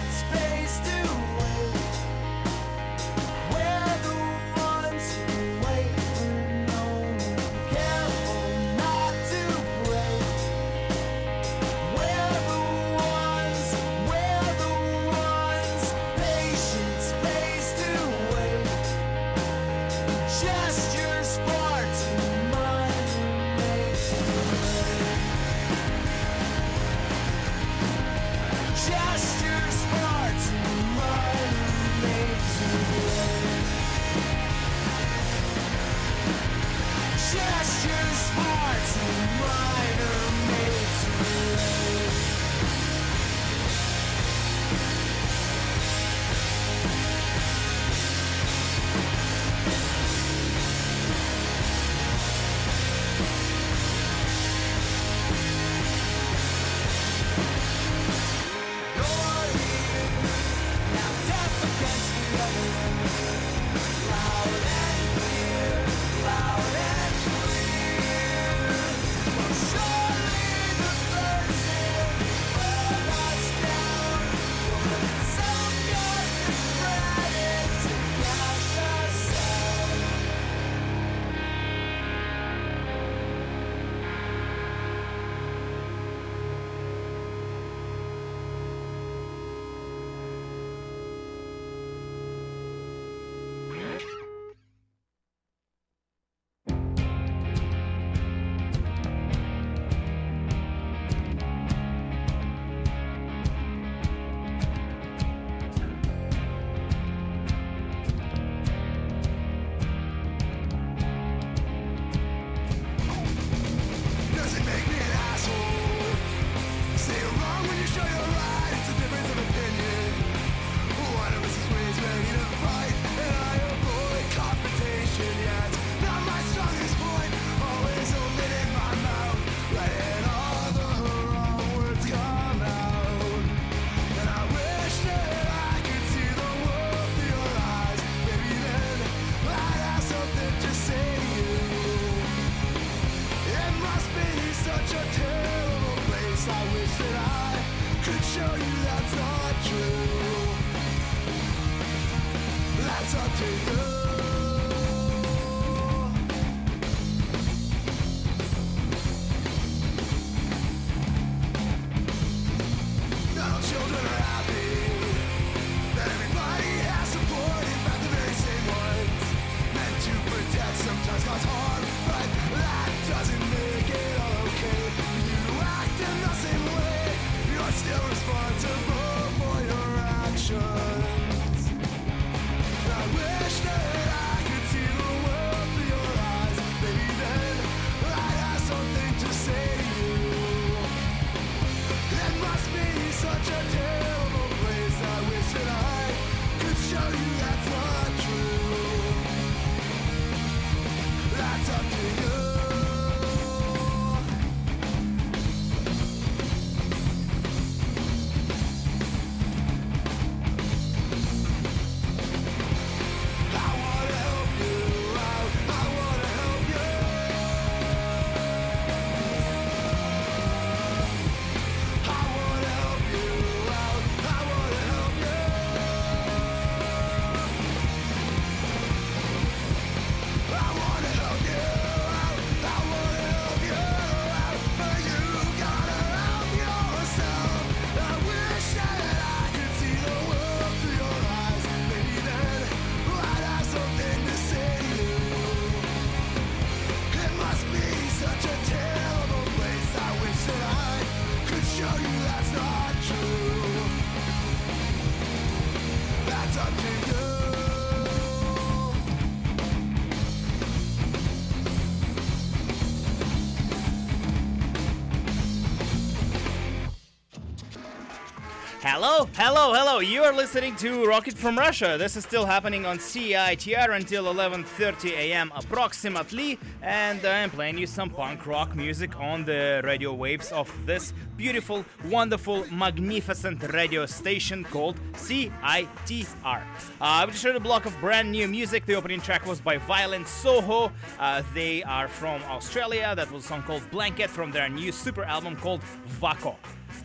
Hello, 269.03 269.27
hello, 269.33 269.73
hello. 269.73 269.97
You 269.97 270.21
are 270.21 270.31
listening 270.31 270.75
to 270.75 271.07
Rocket 271.07 271.35
from 271.35 271.57
Russia. 271.57 271.95
This 271.97 272.15
is 272.15 272.23
still 272.23 272.45
happening 272.45 272.85
on 272.85 272.99
CITR 272.99 273.95
until 273.95 274.25
11:30 274.25 275.13
a.m. 275.13 275.51
approximately, 275.55 276.59
and 276.83 277.25
I 277.25 277.39
am 277.39 277.49
playing 277.49 277.79
you 277.79 277.87
some 277.87 278.11
punk 278.11 278.45
rock 278.45 278.75
music 278.75 279.19
on 279.19 279.43
the 279.43 279.81
radio 279.83 280.13
waves 280.13 280.51
of 280.51 280.69
this 280.85 281.13
beautiful, 281.35 281.83
wonderful, 282.05 282.63
magnificent 282.71 283.63
radio 283.73 284.05
station 284.05 284.63
called 284.65 284.99
CITR. 285.13 286.61
Uh, 287.01 287.23
we 287.25 287.31
just 287.31 287.43
heard 287.43 287.55
a 287.55 287.59
block 287.59 287.87
of 287.87 287.99
brand 287.99 288.31
new 288.31 288.47
music. 288.47 288.85
The 288.85 288.93
opening 288.93 289.19
track 289.19 289.47
was 289.47 289.59
by 289.59 289.77
Violent 289.77 290.27
Soho. 290.27 290.91
Uh, 291.17 291.41
they 291.55 291.81
are 291.81 292.07
from 292.07 292.43
Australia. 292.43 293.15
That 293.15 293.31
was 293.31 293.45
a 293.45 293.47
song 293.47 293.63
called 293.63 293.81
Blanket 293.89 294.29
from 294.29 294.51
their 294.51 294.69
new 294.69 294.91
super 294.91 295.23
album 295.23 295.55
called 295.55 295.81
Vaco. 296.21 296.55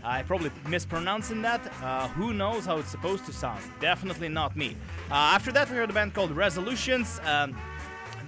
I 0.06 0.22
probably 0.22 0.52
mispronouncing 0.68 1.42
that. 1.42 1.60
Uh, 1.82 2.06
who 2.08 2.32
knows 2.32 2.64
how 2.64 2.78
it's 2.78 2.90
supposed 2.90 3.26
to 3.26 3.32
sound? 3.32 3.60
Definitely 3.80 4.28
not 4.28 4.56
me. 4.56 4.76
Uh, 5.10 5.34
after 5.34 5.50
that, 5.52 5.68
we 5.68 5.76
heard 5.76 5.90
a 5.90 5.92
band 5.92 6.14
called 6.14 6.30
Resolutions. 6.30 7.20
Um, 7.26 7.56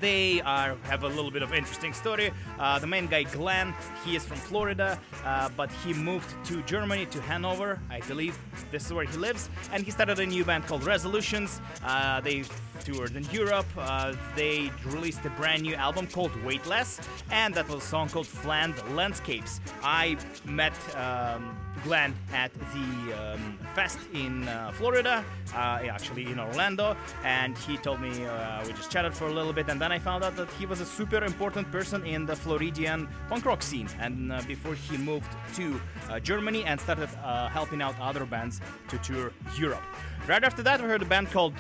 they 0.01 0.41
are 0.43 0.77
have 0.85 1.03
a 1.03 1.09
little 1.09 1.31
bit 1.31 1.43
of 1.43 1.53
interesting 1.53 1.93
story. 1.93 2.31
Uh, 2.59 2.79
the 2.79 2.87
main 2.87 3.07
guy 3.07 3.25
Glenn, 3.25 3.75
he 4.05 4.17
is 4.17 4.25
from 4.25 4.37
Florida, 4.37 4.99
uh, 5.25 5.49
but 5.57 5.71
he 5.85 5.93
moved 5.93 6.33
to 6.47 6.63
Germany 6.63 7.07
to 7.07 7.21
Hanover, 7.23 7.81
I 7.91 8.01
believe 8.01 8.39
this 8.71 8.87
is 8.87 8.93
where 8.93 9.05
he 9.05 9.17
lives, 9.17 9.51
and 9.73 9.85
he 9.85 9.91
started 9.91 10.19
a 10.19 10.27
new 10.27 10.45
band 10.45 10.67
called 10.67 10.85
Resolutions. 10.85 11.61
Uh, 11.85 12.21
they 12.21 12.45
toured 12.85 13.17
in 13.17 13.25
Europe. 13.31 13.67
Uh, 13.77 14.15
they 14.37 14.71
released 14.87 15.25
a 15.25 15.31
brand 15.31 15.63
new 15.63 15.75
album 15.75 16.07
called 16.07 16.33
Weightless, 16.45 17.01
and 17.31 17.55
that 17.55 17.69
was 17.69 17.83
a 17.83 17.87
song 17.87 18.09
called 18.09 18.27
Flat 18.27 18.71
Landscapes. 18.95 19.61
I 19.83 20.17
met. 20.45 20.75
Um, 20.97 21.57
Glenn 21.85 22.15
at 22.33 22.53
the 22.55 23.15
um, 23.15 23.59
fest 23.75 23.99
in 24.13 24.49
uh, 24.49 24.73
Florida, 24.73 25.25
uh, 25.55 25.57
actually 25.57 26.27
in 26.27 26.39
Orlando, 26.39 26.97
and 27.25 27.57
he 27.59 27.77
told 27.77 28.01
me 28.01 28.27
uh, 28.27 28.65
we 28.67 28.73
just 28.73 28.91
chatted 28.91 29.15
for 29.15 29.29
a 29.29 29.33
little 29.33 29.53
bit, 29.53 29.69
and 29.69 29.81
then 29.81 29.93
I 29.93 29.99
found 29.99 30.25
out 30.25 30.37
that 30.37 30.51
he 30.53 30.67
was 30.67 30.81
a 30.81 30.87
super 30.87 31.25
important 31.25 31.71
person 31.71 32.05
in 32.05 32.27
the 32.27 32.37
Floridian 32.37 33.09
punk 33.29 33.45
rock 33.45 33.63
scene. 33.63 33.89
And 34.01 34.33
uh, 34.33 34.43
before 34.47 34.75
he 34.75 34.97
moved 34.97 35.31
to 35.55 35.81
Germany 36.23 36.65
and 36.65 36.81
started 36.81 37.09
helping 37.53 37.83
out 37.83 37.95
other 38.01 38.25
bands 38.25 38.61
to 38.89 38.99
tour 38.99 39.33
Europe. 39.57 39.83
Right 40.27 40.45
after 40.45 40.63
that, 40.63 40.81
we 40.81 40.89
heard 40.89 41.03
a 41.03 41.07
band 41.07 41.31
called 41.31 41.55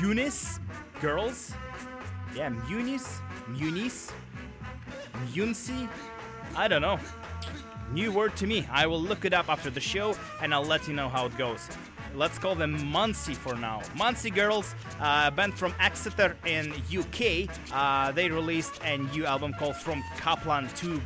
Munis 0.00 0.60
Girls. 1.00 1.52
Yeah, 2.34 2.48
Munis, 2.48 3.20
Munis, 3.48 4.12
Munsi. 5.34 5.88
I 6.56 6.68
don't 6.68 6.82
know. 6.82 6.98
New 7.92 8.10
word 8.12 8.36
to 8.36 8.46
me. 8.46 8.66
I 8.70 8.86
will 8.86 9.00
look 9.00 9.24
it 9.24 9.32
up 9.32 9.48
after 9.48 9.70
the 9.70 9.80
show 9.80 10.16
and 10.40 10.54
I'll 10.54 10.64
let 10.64 10.88
you 10.88 10.94
know 10.94 11.08
how 11.08 11.26
it 11.26 11.36
goes. 11.36 11.68
Let's 12.14 12.38
call 12.38 12.54
them 12.54 12.86
Muncie 12.86 13.34
for 13.34 13.56
now. 13.56 13.82
Muncie 13.96 14.30
Girls, 14.30 14.74
uh, 15.00 15.30
band 15.32 15.58
from 15.58 15.74
Exeter 15.80 16.36
in 16.46 16.72
UK. 16.96 17.48
Uh, 17.72 18.12
they 18.12 18.30
released 18.30 18.80
a 18.84 18.98
new 18.98 19.26
album 19.26 19.52
called 19.54 19.76
From 19.76 20.02
Caplan 20.16 20.72
to 20.76 21.00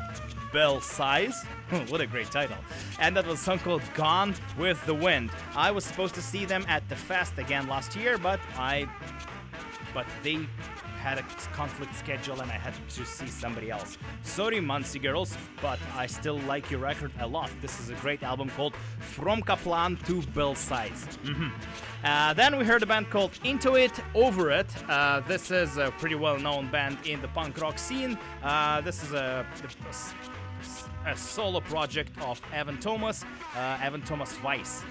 Belsize. 0.52 1.44
what 1.88 2.00
a 2.00 2.06
great 2.06 2.30
title. 2.30 2.56
And 3.00 3.16
that 3.16 3.26
was 3.26 3.40
a 3.40 3.42
song 3.42 3.58
called 3.58 3.82
Gone 3.94 4.34
with 4.58 4.84
the 4.86 4.94
Wind. 4.94 5.30
I 5.54 5.70
was 5.70 5.84
supposed 5.84 6.14
to 6.14 6.22
see 6.22 6.44
them 6.44 6.64
at 6.68 6.86
the 6.88 6.96
fest 6.96 7.38
again 7.38 7.68
last 7.68 7.96
year, 7.96 8.18
but 8.18 8.40
I 8.56 8.88
but 9.94 10.06
they 10.22 10.46
had 10.98 11.18
a 11.18 11.22
conflict 11.54 11.94
schedule 11.96 12.40
and 12.40 12.50
I 12.50 12.54
had 12.54 12.74
to 12.90 13.04
see 13.04 13.26
somebody 13.26 13.70
else. 13.70 13.96
Sorry, 14.22 14.60
Muncie 14.60 14.98
Girls, 14.98 15.36
but 15.62 15.78
I 15.96 16.06
still 16.06 16.38
like 16.40 16.70
your 16.70 16.80
record 16.80 17.12
a 17.20 17.26
lot. 17.26 17.50
This 17.62 17.80
is 17.80 17.90
a 17.90 17.94
great 17.94 18.22
album 18.22 18.50
called 18.56 18.74
From 19.00 19.42
Caplan 19.42 19.96
to 20.06 20.22
Bill 20.32 20.54
Size. 20.54 21.06
Mhm. 21.24 21.50
Uh, 22.04 22.32
then 22.34 22.56
we 22.58 22.64
heard 22.64 22.82
a 22.82 22.86
band 22.86 23.10
called 23.10 23.32
Into 23.44 23.74
It, 23.76 23.92
Over 24.14 24.50
It. 24.50 24.66
Uh, 24.88 25.20
this 25.20 25.50
is 25.50 25.76
a 25.78 25.90
pretty 25.98 26.14
well 26.16 26.38
known 26.38 26.68
band 26.70 26.98
in 27.04 27.20
the 27.22 27.28
punk 27.28 27.60
rock 27.60 27.78
scene. 27.78 28.18
Uh, 28.42 28.80
this 28.80 29.02
is 29.02 29.12
a, 29.12 29.46
a, 31.06 31.10
a 31.12 31.16
solo 31.16 31.60
project 31.60 32.12
of 32.22 32.40
Evan 32.52 32.78
Thomas, 32.78 33.24
uh, 33.56 33.78
Evan 33.82 34.02
Thomas 34.02 34.40
Weiss. 34.42 34.84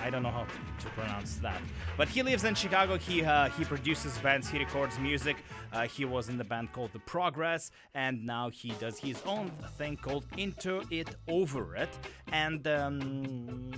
I 0.00 0.10
don't 0.10 0.22
know 0.22 0.30
how 0.30 0.44
to 0.78 0.88
pronounce 0.90 1.36
that. 1.36 1.60
But 1.98 2.08
he 2.08 2.22
lives 2.22 2.44
in 2.44 2.54
Chicago. 2.54 2.96
He 2.96 3.24
uh, 3.24 3.50
he 3.50 3.64
produces 3.64 4.16
bands. 4.18 4.48
He 4.48 4.58
records 4.60 5.00
music. 5.00 5.36
Uh, 5.72 5.82
he 5.82 6.04
was 6.04 6.28
in 6.28 6.38
the 6.38 6.44
band 6.44 6.72
called 6.72 6.92
The 6.92 7.00
Progress, 7.00 7.72
and 7.92 8.24
now 8.24 8.50
he 8.50 8.70
does 8.78 9.00
his 9.00 9.20
own 9.26 9.50
thing 9.76 9.96
called 9.96 10.24
Into 10.36 10.82
It 10.92 11.16
Over 11.26 11.74
It. 11.74 11.90
And 12.32 12.68
um, 12.68 13.72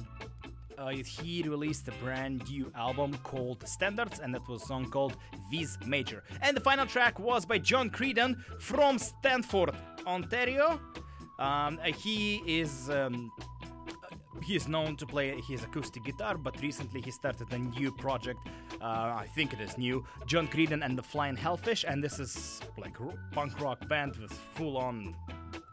uh, 0.77 0.89
he 0.89 1.43
released 1.49 1.89
a 1.89 1.93
brand 1.93 2.47
new 2.51 2.71
album 2.77 3.17
called 3.23 3.67
Standards, 3.67 4.21
and 4.21 4.35
that 4.35 4.47
was 4.47 4.63
a 4.63 4.67
song 4.67 4.91
called 4.91 5.17
Vis 5.51 5.79
Major. 5.87 6.23
And 6.43 6.55
the 6.55 6.61
final 6.61 6.85
track 6.85 7.19
was 7.19 7.47
by 7.47 7.57
Jon 7.57 7.89
Creeden 7.89 8.37
from 8.59 8.99
Stanford, 8.99 9.71
Ontario. 10.07 10.79
Um, 11.39 11.79
he 12.05 12.43
is. 12.47 12.91
Um, 12.91 13.33
he 14.43 14.57
is 14.57 14.69
known 14.69 14.97
to 14.97 15.07
play 15.07 15.41
his 15.41 15.65
acoustic 15.65 16.05
guitar, 16.05 16.37
but 16.37 16.61
recently 16.61 17.01
he 17.01 17.11
started 17.11 17.53
a 17.53 17.59
new 17.59 17.93
project. 17.93 18.41
Uh, 18.81 18.85
I 18.85 19.27
think 19.35 19.53
it 19.53 19.61
is 19.61 19.77
new. 19.79 20.05
Jon 20.27 20.49
Creeden 20.49 20.83
and 20.85 20.97
the 20.97 21.03
Flying 21.03 21.37
Hellfish, 21.37 21.85
and 21.87 22.03
this 22.03 22.19
is 22.19 22.61
like 22.79 22.97
punk 23.33 23.61
rock 23.61 23.89
band 23.89 24.17
with 24.17 24.33
full-on 24.33 25.15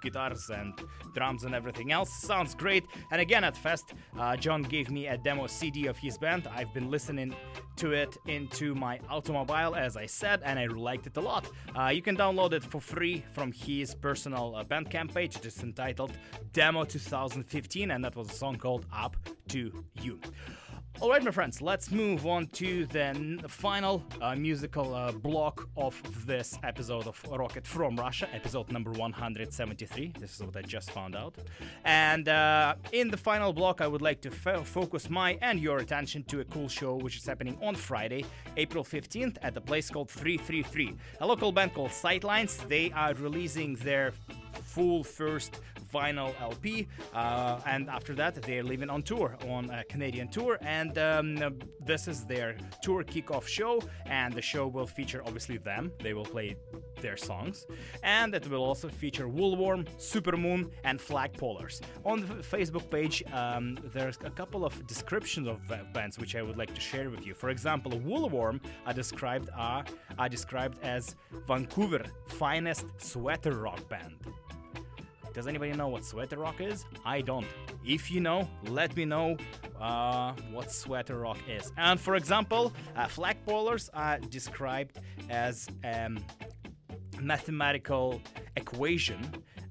guitars 0.01 0.49
and 0.49 0.73
drums 1.13 1.43
and 1.43 1.53
everything 1.55 1.91
else. 1.91 2.11
Sounds 2.21 2.55
great. 2.55 2.85
And 3.11 3.21
again 3.21 3.43
at 3.43 3.57
Fest, 3.57 3.93
uh, 4.17 4.35
John 4.35 4.63
gave 4.63 4.89
me 4.89 5.07
a 5.07 5.17
demo 5.17 5.47
CD 5.47 5.87
of 5.87 5.97
his 5.97 6.17
band. 6.17 6.47
I've 6.53 6.73
been 6.73 6.89
listening 6.89 7.35
to 7.77 7.91
it 7.91 8.17
into 8.25 8.75
my 8.75 8.99
automobile, 9.09 9.75
as 9.75 9.95
I 9.95 10.05
said, 10.05 10.41
and 10.43 10.57
I 10.59 10.65
liked 10.65 11.07
it 11.07 11.17
a 11.17 11.21
lot. 11.21 11.49
Uh, 11.77 11.87
you 11.87 12.01
can 12.01 12.17
download 12.17 12.53
it 12.53 12.63
for 12.63 12.81
free 12.81 13.23
from 13.33 13.51
his 13.51 13.93
personal 13.95 14.55
uh, 14.55 14.63
Bandcamp 14.63 15.13
page. 15.13 15.35
It 15.35 15.45
is 15.45 15.61
entitled 15.63 16.11
Demo 16.53 16.83
2015, 16.83 17.91
and 17.91 18.03
that 18.03 18.15
was 18.15 18.29
a 18.29 18.33
song 18.33 18.57
called 18.57 18.85
Up 18.91 19.15
to 19.49 19.83
You. 20.01 20.19
All 20.99 21.11
right, 21.11 21.23
my 21.23 21.29
friends, 21.29 21.61
let's 21.61 21.91
move 21.91 22.25
on 22.25 22.47
to 22.53 22.87
the 22.87 23.13
final 23.47 24.03
uh, 24.19 24.35
musical 24.35 24.95
uh, 24.95 25.11
block 25.11 25.69
of 25.77 25.95
this 26.25 26.57
episode 26.63 27.05
of 27.05 27.23
Rocket 27.29 27.67
from 27.67 27.95
Russia, 27.95 28.27
episode 28.33 28.71
number 28.71 28.89
173. 28.91 30.13
This 30.19 30.35
is 30.35 30.43
what 30.43 30.57
I 30.57 30.63
just 30.63 30.89
found 30.89 31.15
out. 31.15 31.35
And 31.85 32.27
uh, 32.27 32.75
in 32.93 33.11
the 33.11 33.17
final 33.17 33.53
block, 33.53 33.79
I 33.79 33.87
would 33.87 34.01
like 34.01 34.21
to 34.21 34.31
fo- 34.31 34.63
focus 34.63 35.07
my 35.07 35.37
and 35.43 35.59
your 35.59 35.77
attention 35.77 36.23
to 36.25 36.39
a 36.39 36.45
cool 36.45 36.67
show 36.67 36.95
which 36.95 37.17
is 37.17 37.27
happening 37.27 37.59
on 37.61 37.75
Friday, 37.75 38.25
April 38.57 38.83
15th, 38.83 39.37
at 39.43 39.55
a 39.55 39.61
place 39.61 39.91
called 39.91 40.09
333. 40.09 40.95
A 41.21 41.27
local 41.27 41.51
band 41.51 41.75
called 41.75 41.91
Sightlines. 41.91 42.67
They 42.67 42.91
are 42.93 43.13
releasing 43.13 43.75
their 43.75 44.13
full 44.64 45.03
first 45.03 45.62
vinyl 45.93 46.34
LP, 46.41 46.88
uh, 47.14 47.60
and 47.66 47.89
after 47.89 48.14
that 48.14 48.36
they're 48.41 48.64
leaving 48.64 48.89
on 48.89 49.01
tour 49.01 49.38
on 49.47 49.70
a 49.70 49.84
Canadian 49.86 50.28
tour, 50.28 50.58
and 50.62 50.97
um, 50.97 51.60
this 51.86 52.08
is 52.08 52.26
their 52.26 52.58
tour 52.82 53.03
kickoff 53.03 53.47
show, 53.47 53.82
and 54.05 54.34
the 54.34 54.41
show 54.41 54.68
will 54.68 54.88
feature 54.88 55.22
obviously 55.26 55.58
them. 55.58 55.91
They 56.01 56.14
will 56.14 56.26
play 56.26 56.55
their 57.01 57.18
songs, 57.18 57.66
and 58.03 58.34
it 58.36 58.47
will 58.49 58.64
also 58.64 58.89
feature 58.89 59.28
Woolworm, 59.28 59.88
Supermoon, 59.97 60.72
and 60.84 60.99
Flagpolers. 60.99 61.82
On 62.05 62.20
the 62.22 62.36
Facebook 62.36 62.89
page, 62.89 63.24
um, 63.34 63.78
there's 63.93 64.18
a 64.24 64.30
couple 64.30 64.66
of 64.66 64.86
descriptions 64.88 65.47
of 65.47 65.60
uh, 65.72 65.78
bands 65.93 66.18
which 66.20 66.36
I 66.36 66.41
would 66.41 66.58
like 66.58 66.74
to 66.74 66.82
share 66.82 67.10
with 67.10 67.26
you. 67.26 67.34
For 67.34 67.49
example, 67.49 67.91
Woolworm 67.91 68.62
are 68.86 68.93
described 68.93 69.49
are, 69.55 69.86
are 70.18 70.30
described 70.30 70.80
as 70.84 71.16
Vancouver 71.47 72.03
finest 72.28 72.86
sweater 72.97 73.55
rock 73.60 73.88
band. 73.89 74.16
Does 75.34 75.47
anybody 75.47 75.73
know 75.73 75.88
what 75.88 76.03
sweater 76.05 76.38
rock 76.38 76.61
is? 76.61 76.86
I 77.05 77.21
don't. 77.21 77.47
If 77.86 78.11
you 78.11 78.19
know, 78.19 78.49
let 78.65 78.95
me 78.95 79.05
know 79.05 79.38
uh, 79.80 80.34
what 80.51 80.71
sweater 80.71 81.19
rock 81.19 81.39
is. 81.47 81.71
And 81.78 81.99
for 81.99 82.15
example, 82.15 82.73
uh, 82.95 83.05
Flagpolers 83.05 83.89
are 83.93 84.19
described 84.19 84.99
as 85.30 85.67
um, 85.84 86.19
mathematical 87.19 88.21
equation 88.55 89.19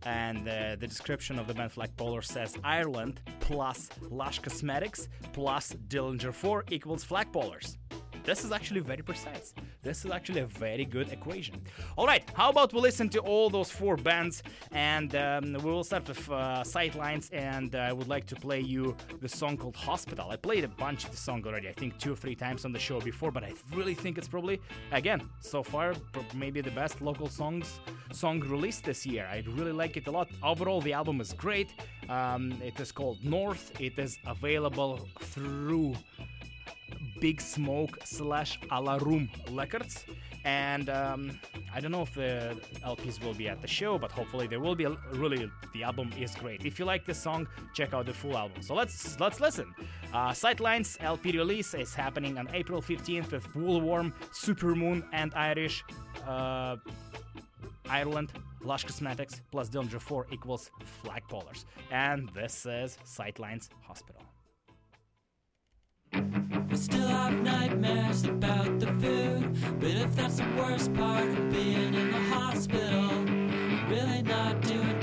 and 0.07 0.49
uh, 0.49 0.77
the 0.79 0.87
description 0.87 1.39
of 1.39 1.49
the 1.49 1.55
band 1.55 1.73
Flagpoler 1.73 2.25
says 2.25 2.57
Ireland 2.63 3.21
plus 3.41 3.91
Lush 4.09 4.39
Cosmetics 4.39 5.09
plus 5.33 5.75
Dillinger 5.89 6.33
4 6.33 6.65
equals 6.71 7.05
Flagpolers. 7.05 7.77
This 8.23 8.45
is 8.45 8.53
actually 8.53 8.81
very 8.81 9.03
precise. 9.03 9.53
This 9.87 10.05
is 10.05 10.11
actually 10.11 10.41
a 10.41 10.47
very 10.47 10.85
good 10.85 11.13
equation. 11.13 11.63
All 11.97 12.09
right, 12.09 12.25
how 12.35 12.51
about 12.51 12.73
we 12.73 12.81
listen 12.81 13.09
to 13.11 13.21
all 13.21 13.49
those 13.49 13.71
four 13.71 13.97
bands 13.97 14.43
and 14.73 15.15
um, 15.15 15.53
we 15.53 15.71
will 15.71 15.85
start 15.85 16.09
with 16.09 16.29
uh, 16.29 16.65
Sightlines 16.65 17.31
and 17.33 17.73
uh, 17.77 17.79
I 17.79 17.93
would 17.93 18.09
like 18.09 18.27
to 18.27 18.35
play 18.35 18.59
you 18.59 18.97
the 19.21 19.29
song 19.29 19.57
called 19.57 19.77
Hospital. 19.77 20.29
I 20.29 20.37
played 20.37 20.65
a 20.65 20.69
bunch 20.69 21.05
of 21.05 21.13
the 21.13 21.17
song 21.17 21.47
already, 21.47 21.69
I 21.69 21.73
think 21.73 21.99
two 21.99 22.15
or 22.15 22.17
three 22.17 22.35
times 22.35 22.65
on 22.65 22.73
the 22.73 22.81
show 22.81 23.01
before, 23.01 23.31
but 23.31 23.45
I 23.45 23.53
really 23.77 23.95
think 23.95 24.19
it's 24.19 24.27
probably, 24.27 24.61
again, 24.91 25.21
so 25.39 25.63
far, 25.63 25.95
maybe 26.35 26.61
the 26.61 26.73
best 26.73 27.01
local 27.01 27.29
songs 27.29 27.79
song 28.13 28.41
released 28.41 28.83
this 28.83 29.07
year. 29.07 29.29
I 29.31 29.45
really 29.51 29.73
like 29.73 29.97
it 29.97 30.09
a 30.09 30.11
lot. 30.11 30.29
Overall, 30.43 30.81
the 30.81 30.95
album 30.95 31.21
is 31.21 31.33
great. 31.33 31.69
Um, 32.09 32.61
it 32.61 32.81
is 32.81 32.91
called 32.91 33.25
North. 33.25 33.81
It 33.81 33.97
is 34.01 34.19
available 34.27 35.09
through 35.21 35.95
Big 37.21 37.41
Smoke 37.41 37.99
slash 38.05 38.59
Alarum 38.71 39.29
Records. 39.53 40.05
And 40.45 40.89
um, 40.89 41.41
I 41.75 41.81
don't 41.81 41.91
know 41.91 42.03
if 42.03 42.15
the 42.15 42.57
LPs 42.85 43.23
will 43.23 43.35
be 43.35 43.49
at 43.49 43.61
the 43.61 43.67
show, 43.67 43.99
but 43.99 44.13
hopefully 44.13 44.47
they 44.47 44.57
will 44.57 44.77
be. 44.77 44.87
Really, 45.13 45.51
the 45.73 45.83
album 45.83 46.13
is 46.19 46.35
great. 46.37 46.65
If 46.65 46.79
you 46.79 46.85
like 46.85 47.05
this 47.05 47.21
song, 47.21 47.49
check 47.75 47.93
out 47.93 48.07
the 48.07 48.13
full 48.13 48.37
album. 48.37 48.63
So 48.63 48.75
let's 48.75 49.19
let's 49.19 49.41
listen. 49.41 49.75
Uh, 50.13 50.31
Sightlines 50.31 50.97
LP 51.01 51.33
release 51.33 51.75
is 51.75 51.95
happening 51.95 52.39
on 52.39 52.49
April 52.55 52.81
15th 52.81 53.33
with 53.33 53.47
Woolworm, 53.55 54.13
Supermoon, 54.33 55.05
and 55.13 55.35
Irish. 55.35 55.85
Uh, 56.27 56.77
Ireland, 57.89 58.33
Lush 58.63 58.85
Cosmetics 58.85 59.43
plus 59.51 59.69
Dillinger 59.69 60.01
4 60.01 60.27
equals 60.33 60.71
Flagpolers. 61.05 61.65
And 61.91 62.29
this 62.31 62.67
is 62.67 62.99
Sightlines 63.05 63.69
Hospital. 63.83 64.26
I 66.17 66.75
still 66.75 67.07
have 67.09 67.35
nightmares 67.43 68.25
about 68.25 68.81
the 68.81 68.87
food, 68.87 69.55
but 69.79 69.91
if 69.91 70.17
that's 70.17 70.37
the 70.39 70.49
worst 70.57 70.95
part 70.95 71.29
of 71.29 71.51
being 71.51 71.93
in 71.93 72.11
the 72.11 72.21
hospital, 72.35 73.11
I'm 73.11 73.91
really 73.91 74.23
not 74.23 74.63
doing 74.63 74.96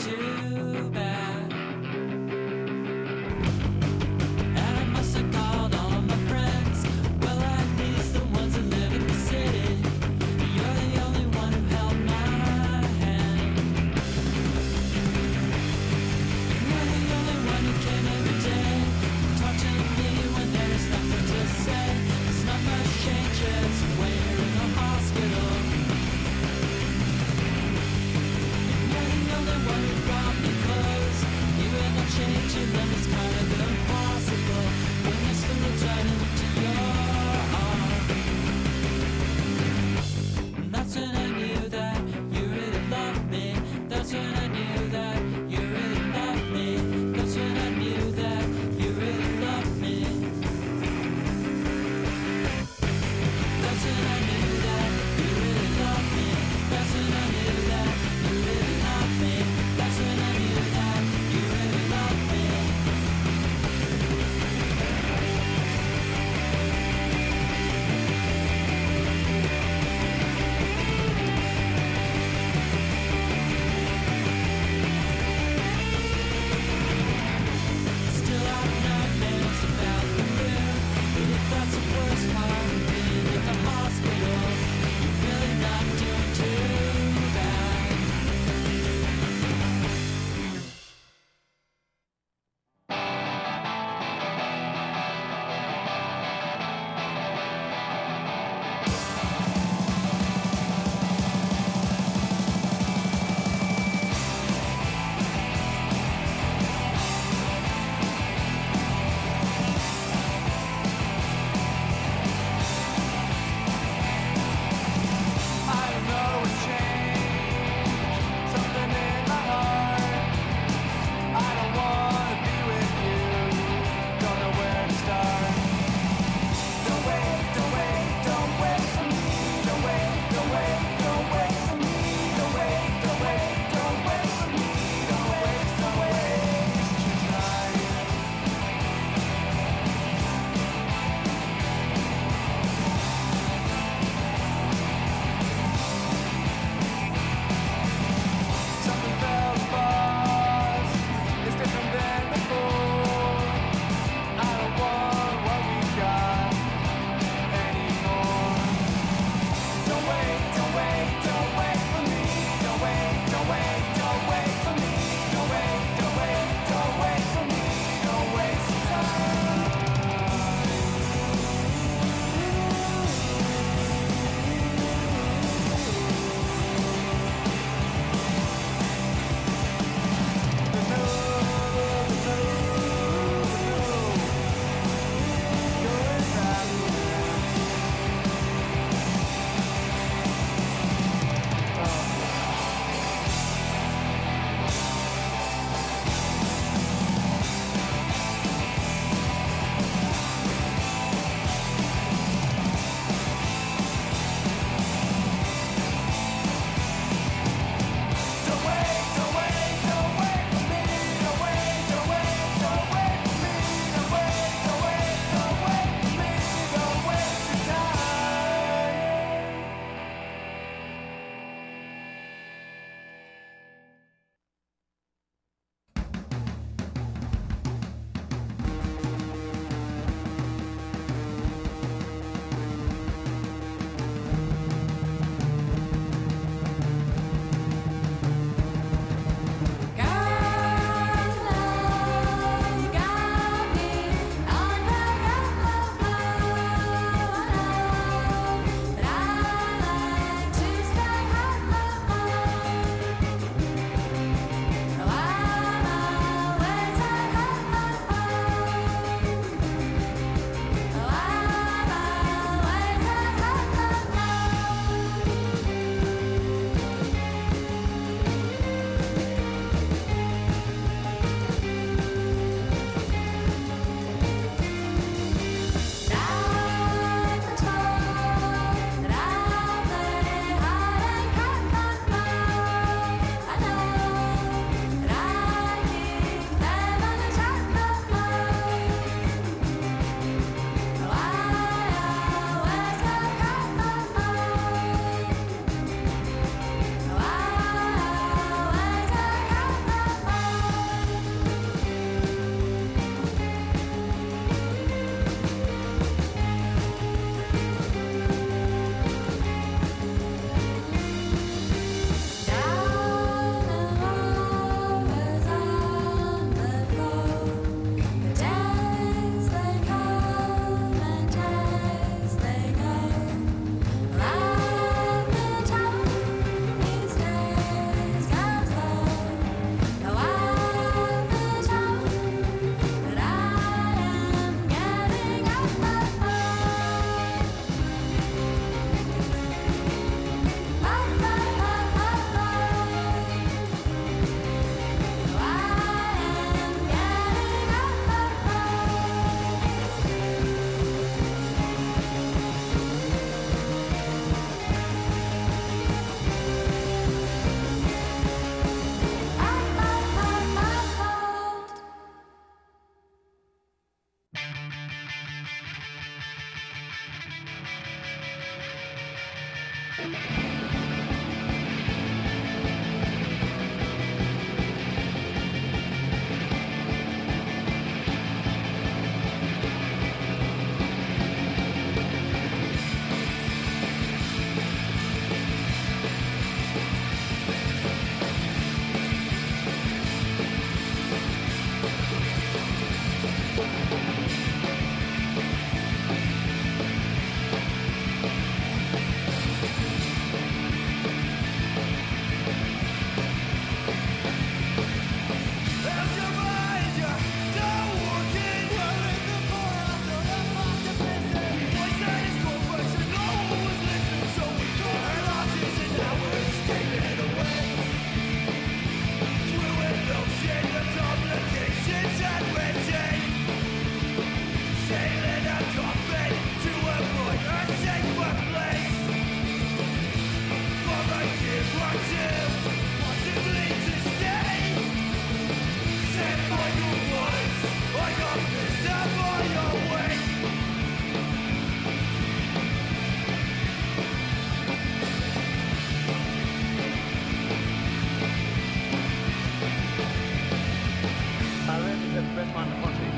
man 452.32 452.68
in 452.68 452.74
the 452.74 452.88
country. 452.88 453.10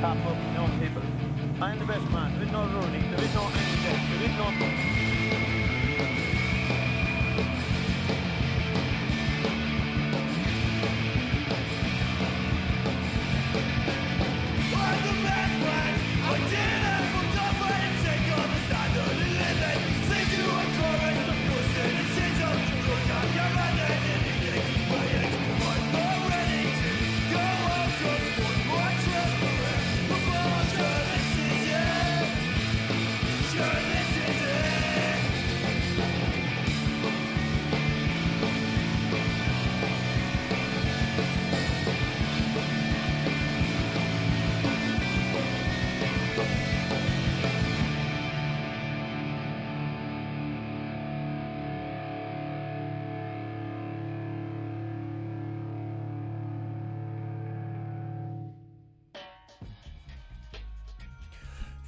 Top 0.00 0.16
up 0.26 0.38
young 0.54 0.72
people. 0.80 1.02
I'm 1.60 1.78
the 1.78 1.84
best 1.84 2.10
man. 2.10 2.32
There 2.34 2.46
is 2.46 2.52
no 2.52 2.66
ruling. 2.66 3.10
There 3.10 3.24
is 3.24 3.34
no 3.34 3.42
antidote. 3.42 4.00
There 4.10 4.30
is 4.30 4.36
no. 4.36 6.23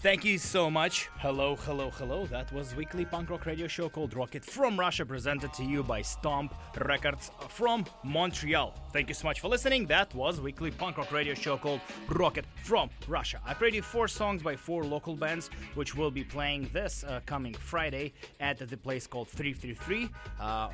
Thank 0.06 0.24
you 0.24 0.38
so 0.38 0.70
much. 0.70 1.10
Hello, 1.18 1.56
hello, 1.56 1.90
hello. 1.90 2.26
That 2.26 2.52
was 2.52 2.76
weekly 2.76 3.04
punk 3.04 3.28
rock 3.28 3.44
radio 3.44 3.66
show 3.66 3.88
called 3.88 4.14
Rocket 4.14 4.44
from 4.44 4.78
Russia, 4.78 5.04
presented 5.04 5.52
to 5.54 5.64
you 5.64 5.82
by 5.82 6.00
Stomp 6.00 6.54
Records 6.82 7.32
from 7.48 7.84
Montreal. 8.04 8.72
Thank 8.92 9.08
you 9.08 9.16
so 9.16 9.26
much 9.26 9.40
for 9.40 9.48
listening. 9.48 9.84
That 9.86 10.14
was 10.14 10.40
weekly 10.40 10.70
punk 10.70 10.96
rock 10.96 11.10
radio 11.10 11.34
show 11.34 11.56
called 11.56 11.80
Rocket 12.08 12.44
from 12.62 12.88
Russia. 13.08 13.40
I 13.44 13.52
played 13.54 13.74
you 13.74 13.82
four 13.82 14.06
songs 14.06 14.44
by 14.44 14.54
four 14.54 14.84
local 14.84 15.16
bands, 15.16 15.50
which 15.74 15.96
will 15.96 16.12
be 16.12 16.22
playing 16.22 16.70
this 16.72 17.02
uh, 17.02 17.18
coming 17.26 17.54
Friday 17.54 18.12
at 18.38 18.58
the 18.58 18.76
place 18.76 19.08
called 19.08 19.26
333. 19.28 20.08
Uh, 20.38 20.68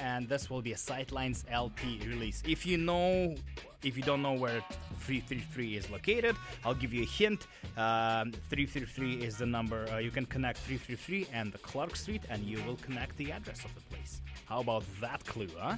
and 0.00 0.28
this 0.28 0.50
will 0.50 0.62
be 0.62 0.72
a 0.72 0.76
Sightlines 0.76 1.44
LP 1.50 2.00
release. 2.06 2.42
If 2.46 2.66
you 2.66 2.78
know, 2.78 3.34
if 3.82 3.96
you 3.96 4.02
don't 4.02 4.22
know 4.22 4.34
where 4.34 4.62
333 5.00 5.76
is 5.76 5.90
located, 5.90 6.36
I'll 6.64 6.74
give 6.74 6.92
you 6.92 7.02
a 7.02 7.06
hint. 7.06 7.46
Um, 7.76 8.32
333 8.50 9.24
is 9.24 9.38
the 9.38 9.46
number. 9.46 9.88
Uh, 9.90 9.98
you 9.98 10.10
can 10.10 10.26
connect 10.26 10.58
333 10.58 11.28
and 11.32 11.52
the 11.52 11.58
Clark 11.58 11.96
Street, 11.96 12.22
and 12.30 12.42
you 12.44 12.62
will 12.66 12.76
connect 12.76 13.16
the 13.16 13.32
address 13.32 13.64
of 13.64 13.74
the 13.74 13.80
place. 13.82 14.22
How 14.46 14.60
about 14.60 14.84
that 15.00 15.24
clue, 15.24 15.48
huh? 15.58 15.76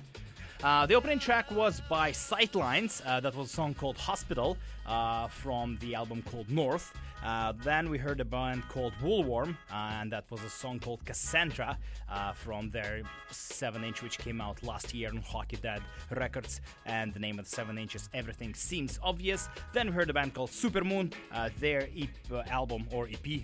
Uh, 0.63 0.87
the 0.87 0.95
opening 0.95 1.19
track 1.19 1.51
was 1.51 1.83
by 1.91 2.11
Sightlines. 2.11 3.03
Uh, 3.05 3.21
that 3.21 3.35
was 3.35 3.51
a 3.51 3.53
song 3.53 3.75
called 3.75 3.99
Hospital 3.99 4.57
uh, 4.87 5.29
from 5.29 5.79
the 5.81 5.95
album 5.95 6.23
called 6.23 6.51
North. 6.51 6.93
Uh, 7.25 7.53
then 7.65 7.89
we 7.89 7.97
heard 7.97 8.21
a 8.21 8.25
band 8.25 8.63
called 8.69 8.93
Woolworm, 9.03 9.57
uh, 9.73 9.97
and 9.99 10.13
that 10.13 10.31
was 10.31 10.45
a 10.45 10.51
song 10.51 10.79
called 10.79 11.03
Cassandra 11.07 11.79
uh, 12.11 12.33
from 12.33 12.69
their 12.69 13.01
7 13.31 13.83
inch, 13.83 14.03
which 14.03 14.19
came 14.19 14.43
out 14.43 14.63
last 14.63 14.93
year 14.93 15.09
on 15.09 15.17
Hockey 15.17 15.57
Dad 15.57 15.81
Records. 16.11 16.61
And 16.85 17.15
the 17.15 17.21
name 17.21 17.39
of 17.39 17.47
the 17.47 17.51
7 17.51 17.79
inch 17.79 17.95
is 17.95 18.11
Everything 18.13 18.53
Seems 18.53 18.99
Obvious. 19.03 19.49
Then 19.73 19.87
we 19.89 19.95
heard 19.95 20.11
a 20.11 20.13
band 20.13 20.35
called 20.35 20.51
Supermoon. 20.51 21.15
Uh, 21.33 21.49
their 21.61 21.89
EP, 21.97 22.11
album 22.51 22.87
or 22.93 23.09
EP, 23.09 23.41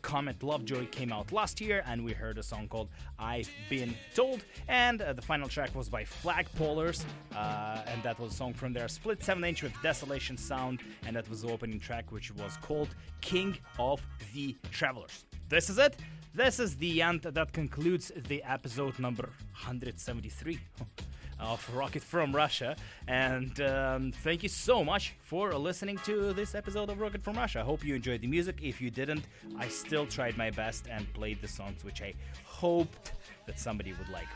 Comet 0.00 0.42
Lovejoy, 0.42 0.86
came 0.86 1.12
out 1.12 1.30
last 1.30 1.60
year, 1.60 1.84
and 1.86 2.02
we 2.02 2.12
heard 2.12 2.38
a 2.38 2.42
song 2.42 2.66
called 2.66 2.88
I've 3.18 3.50
Been 3.68 3.94
Told. 4.14 4.42
And 4.68 5.00
the 5.00 5.22
final 5.22 5.48
track 5.48 5.74
was 5.74 5.90
by 5.90 6.04
Flagpolers, 6.04 7.04
and 7.32 8.02
that 8.02 8.18
was 8.18 8.32
a 8.32 8.36
song 8.36 8.54
from 8.54 8.72
their 8.72 8.88
split 8.88 9.22
7 9.22 9.44
inch 9.44 9.62
with 9.62 9.74
Desolation 9.82 10.38
Sound, 10.38 10.77
and 11.06 11.16
that 11.16 11.28
was 11.28 11.42
the 11.42 11.50
opening 11.50 11.80
track, 11.80 12.10
which 12.12 12.34
was 12.34 12.56
called 12.62 12.88
King 13.20 13.56
of 13.78 14.04
the 14.34 14.56
Travelers. 14.70 15.24
This 15.48 15.70
is 15.70 15.78
it. 15.78 15.96
This 16.34 16.60
is 16.60 16.76
the 16.76 17.02
end 17.02 17.22
that 17.22 17.52
concludes 17.52 18.12
the 18.28 18.42
episode 18.44 18.98
number 18.98 19.30
173 19.52 20.58
of 21.40 21.74
Rocket 21.74 22.02
from 22.02 22.34
Russia. 22.34 22.76
And 23.06 23.60
um, 23.60 24.12
thank 24.12 24.42
you 24.42 24.48
so 24.48 24.84
much 24.84 25.14
for 25.22 25.52
listening 25.54 25.98
to 26.04 26.32
this 26.32 26.54
episode 26.54 26.90
of 26.90 27.00
Rocket 27.00 27.22
from 27.22 27.36
Russia. 27.36 27.60
I 27.60 27.62
hope 27.62 27.84
you 27.84 27.94
enjoyed 27.94 28.20
the 28.20 28.26
music. 28.26 28.60
If 28.62 28.80
you 28.80 28.90
didn't, 28.90 29.24
I 29.58 29.68
still 29.68 30.06
tried 30.06 30.36
my 30.36 30.50
best 30.50 30.86
and 30.90 31.12
played 31.14 31.40
the 31.40 31.48
songs 31.48 31.84
which 31.84 32.02
I 32.02 32.14
hoped 32.44 33.12
that 33.46 33.58
somebody 33.58 33.92
would 33.92 34.08
like. 34.08 34.28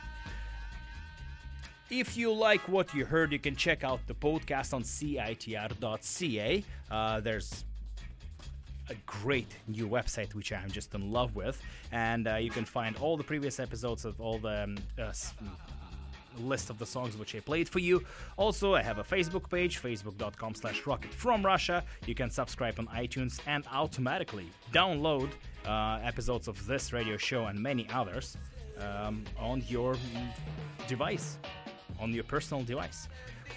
If 1.93 2.17
you 2.17 2.33
like 2.33 2.67
what 2.69 2.95
you 2.95 3.05
heard, 3.05 3.33
you 3.33 3.39
can 3.39 3.55
check 3.55 3.85
out 3.85 4.01
the 4.07 4.15
podcast 4.15 4.73
on 4.73 4.83
citr.ca. 4.83 6.65
Uh, 6.91 7.21
there's 7.21 7.67
a 8.89 8.95
great 9.05 9.59
new 9.69 9.87
website 9.87 10.35
which 10.35 10.55
I'm 10.55 10.71
just 10.71 10.95
in 10.95 11.13
love 11.13 11.37
with, 11.37 11.61
and 11.93 12.27
uh, 12.27 12.37
you 12.37 12.49
can 12.49 12.65
find 12.65 12.97
all 12.97 13.19
the 13.19 13.23
previous 13.23 13.61
episodes 13.61 14.07
of 14.07 14.19
all 14.23 14.39
the 14.39 14.65
um, 14.65 14.79
uh, 14.99 15.13
list 16.39 16.71
of 16.71 16.79
the 16.79 16.87
songs 16.87 17.19
which 17.19 17.35
I 17.35 17.41
played 17.41 17.69
for 17.69 17.79
you. 17.79 18.03
Also, 18.39 18.75
I 18.75 18.81
have 18.81 18.97
a 18.97 19.05
Facebook 19.05 19.51
page, 19.51 19.83
facebook.com 19.83 20.55
slash 20.55 20.87
rocket 20.87 21.13
from 21.13 21.45
Russia. 21.45 21.85
You 22.07 22.15
can 22.15 22.31
subscribe 22.31 22.79
on 22.79 22.87
iTunes 22.87 23.39
and 23.47 23.67
automatically 23.71 24.47
download 24.73 25.29
uh, 25.67 25.99
episodes 26.03 26.49
of 26.49 26.67
this 26.67 26.95
radio 26.95 27.19
show 27.19 27.49
and 27.49 27.59
many 27.63 27.87
others 27.93 28.39
um, 28.81 29.25
on 29.39 29.63
your 29.69 29.95
mm, 29.95 30.89
device, 30.89 31.37
on 32.01 32.13
your 32.13 32.25
personal 32.25 32.65
device 32.65 33.09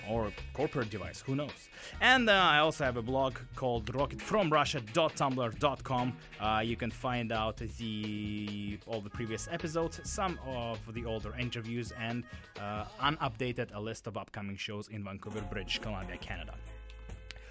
or 0.10 0.32
corporate 0.54 0.90
device, 0.90 1.22
who 1.26 1.36
knows. 1.36 1.70
And 2.02 2.30
uh, 2.30 2.34
I 2.34 2.60
also 2.60 2.84
have 2.84 2.98
a 2.98 3.02
blog 3.02 3.38
called 3.56 3.86
rocketfromrussia.tumblr.com. 3.94 6.18
Uh, 6.40 6.62
you 6.64 6.76
can 6.76 6.92
find 6.92 7.32
out 7.32 7.58
the 7.58 8.78
all 8.86 9.02
the 9.02 9.10
previous 9.10 9.48
episodes, 9.52 10.00
some 10.04 10.38
of 10.46 10.80
the 10.94 11.06
older 11.06 11.34
interviews, 11.40 11.92
and 12.00 12.24
uh, 12.60 12.86
unupdated 13.02 13.72
a 13.74 13.80
list 13.80 14.06
of 14.08 14.18
upcoming 14.18 14.58
shows 14.58 14.90
in 14.90 15.04
Vancouver, 15.04 15.42
British 15.50 15.80
Columbia, 15.80 16.18
Canada. 16.18 16.54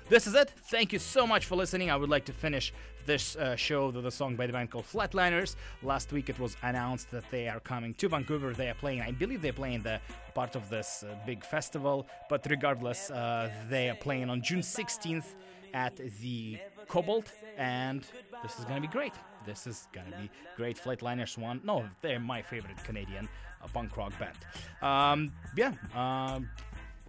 This 0.06 0.26
is 0.26 0.34
it. 0.34 0.50
Thank 0.68 0.92
you 0.92 0.98
so 0.98 1.26
much 1.26 1.46
for 1.46 1.56
listening. 1.56 1.90
I 1.90 1.96
would 1.96 2.10
like 2.10 2.26
to 2.26 2.32
finish 2.32 2.74
this 3.06 3.36
uh, 3.36 3.56
show 3.56 3.88
with 3.88 4.04
a 4.04 4.10
song 4.10 4.36
by 4.36 4.46
the 4.46 4.52
band 4.52 4.70
called 4.70 4.84
Flatliners. 4.84 5.56
Last 5.82 6.12
week 6.12 6.28
it 6.28 6.38
was 6.38 6.58
announced 6.62 7.10
that 7.10 7.24
they 7.30 7.48
are 7.48 7.60
coming 7.60 7.94
to 7.94 8.08
Vancouver. 8.10 8.52
They 8.52 8.68
are 8.68 8.74
playing, 8.74 9.00
I 9.00 9.12
believe 9.12 9.40
they're 9.40 9.54
playing 9.54 9.82
the 9.82 10.00
part 10.34 10.56
of 10.56 10.68
this 10.68 11.04
uh, 11.08 11.14
big 11.24 11.42
festival, 11.42 12.06
but 12.28 12.46
regardless, 12.50 13.10
uh, 13.10 13.50
they 13.70 13.88
are 13.88 13.94
playing 13.94 14.28
on 14.28 14.42
June 14.42 14.60
16th 14.60 15.24
at 15.72 15.96
the 16.20 16.58
Cobalt, 16.86 17.32
and 17.56 18.06
this 18.42 18.58
is 18.58 18.66
gonna 18.66 18.82
be 18.82 18.86
great. 18.86 19.14
This 19.46 19.66
is 19.66 19.88
gonna 19.92 20.16
be 20.20 20.30
great. 20.56 20.76
Flatliners 20.76 21.38
one. 21.38 21.62
No, 21.64 21.88
they're 22.02 22.20
my 22.20 22.42
favorite 22.42 22.82
Canadian 22.84 23.26
uh, 23.62 23.68
punk 23.72 23.96
rock 23.96 24.12
band. 24.18 24.36
Um, 24.82 25.32
yeah. 25.56 25.72
Um, 25.94 26.50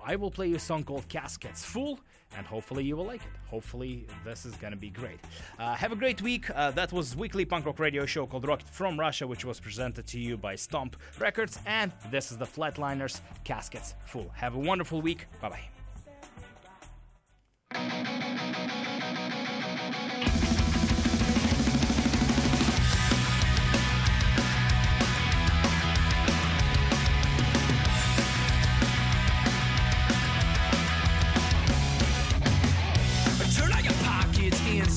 I 0.03 0.15
will 0.15 0.31
play 0.31 0.47
you 0.47 0.55
a 0.55 0.59
song 0.59 0.83
called 0.83 1.07
Caskets 1.09 1.65
Full, 1.65 1.99
and 2.37 2.45
hopefully 2.45 2.83
you 2.83 2.95
will 2.97 3.05
like 3.05 3.21
it. 3.21 3.31
Hopefully 3.47 4.05
this 4.23 4.45
is 4.45 4.55
gonna 4.55 4.75
be 4.75 4.89
great. 4.89 5.19
Uh, 5.59 5.75
have 5.75 5.91
a 5.91 5.95
great 5.95 6.21
week. 6.21 6.49
Uh, 6.49 6.71
that 6.71 6.91
was 6.91 7.15
weekly 7.15 7.45
punk 7.45 7.65
rock 7.65 7.79
radio 7.79 8.05
show 8.05 8.25
called 8.25 8.47
Rocket 8.47 8.67
from 8.69 8.99
Russia, 8.99 9.27
which 9.27 9.45
was 9.45 9.59
presented 9.59 10.07
to 10.07 10.19
you 10.19 10.37
by 10.37 10.55
Stomp 10.55 10.95
Records, 11.19 11.59
and 11.65 11.91
this 12.11 12.31
is 12.31 12.37
the 12.37 12.45
Flatliners 12.45 13.21
Caskets 13.43 13.95
Full. 14.07 14.29
Have 14.35 14.55
a 14.55 14.59
wonderful 14.59 15.01
week. 15.01 15.25
Bye 15.41 15.49
bye. 15.49 15.69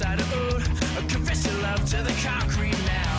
inside 0.00 0.20
of 0.20 0.32
ooh, 0.32 1.08
confess 1.08 1.44
your 1.44 1.60
love 1.60 1.84
to 1.84 1.96
the 2.04 2.12
concrete 2.22 2.78
now. 2.86 3.17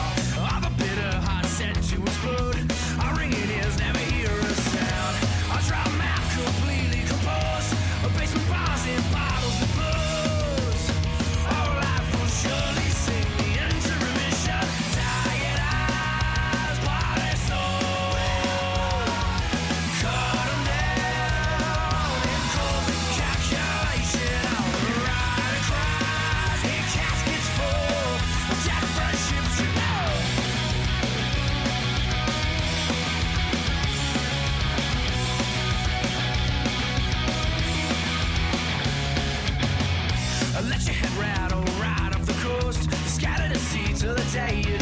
day 44.33 44.78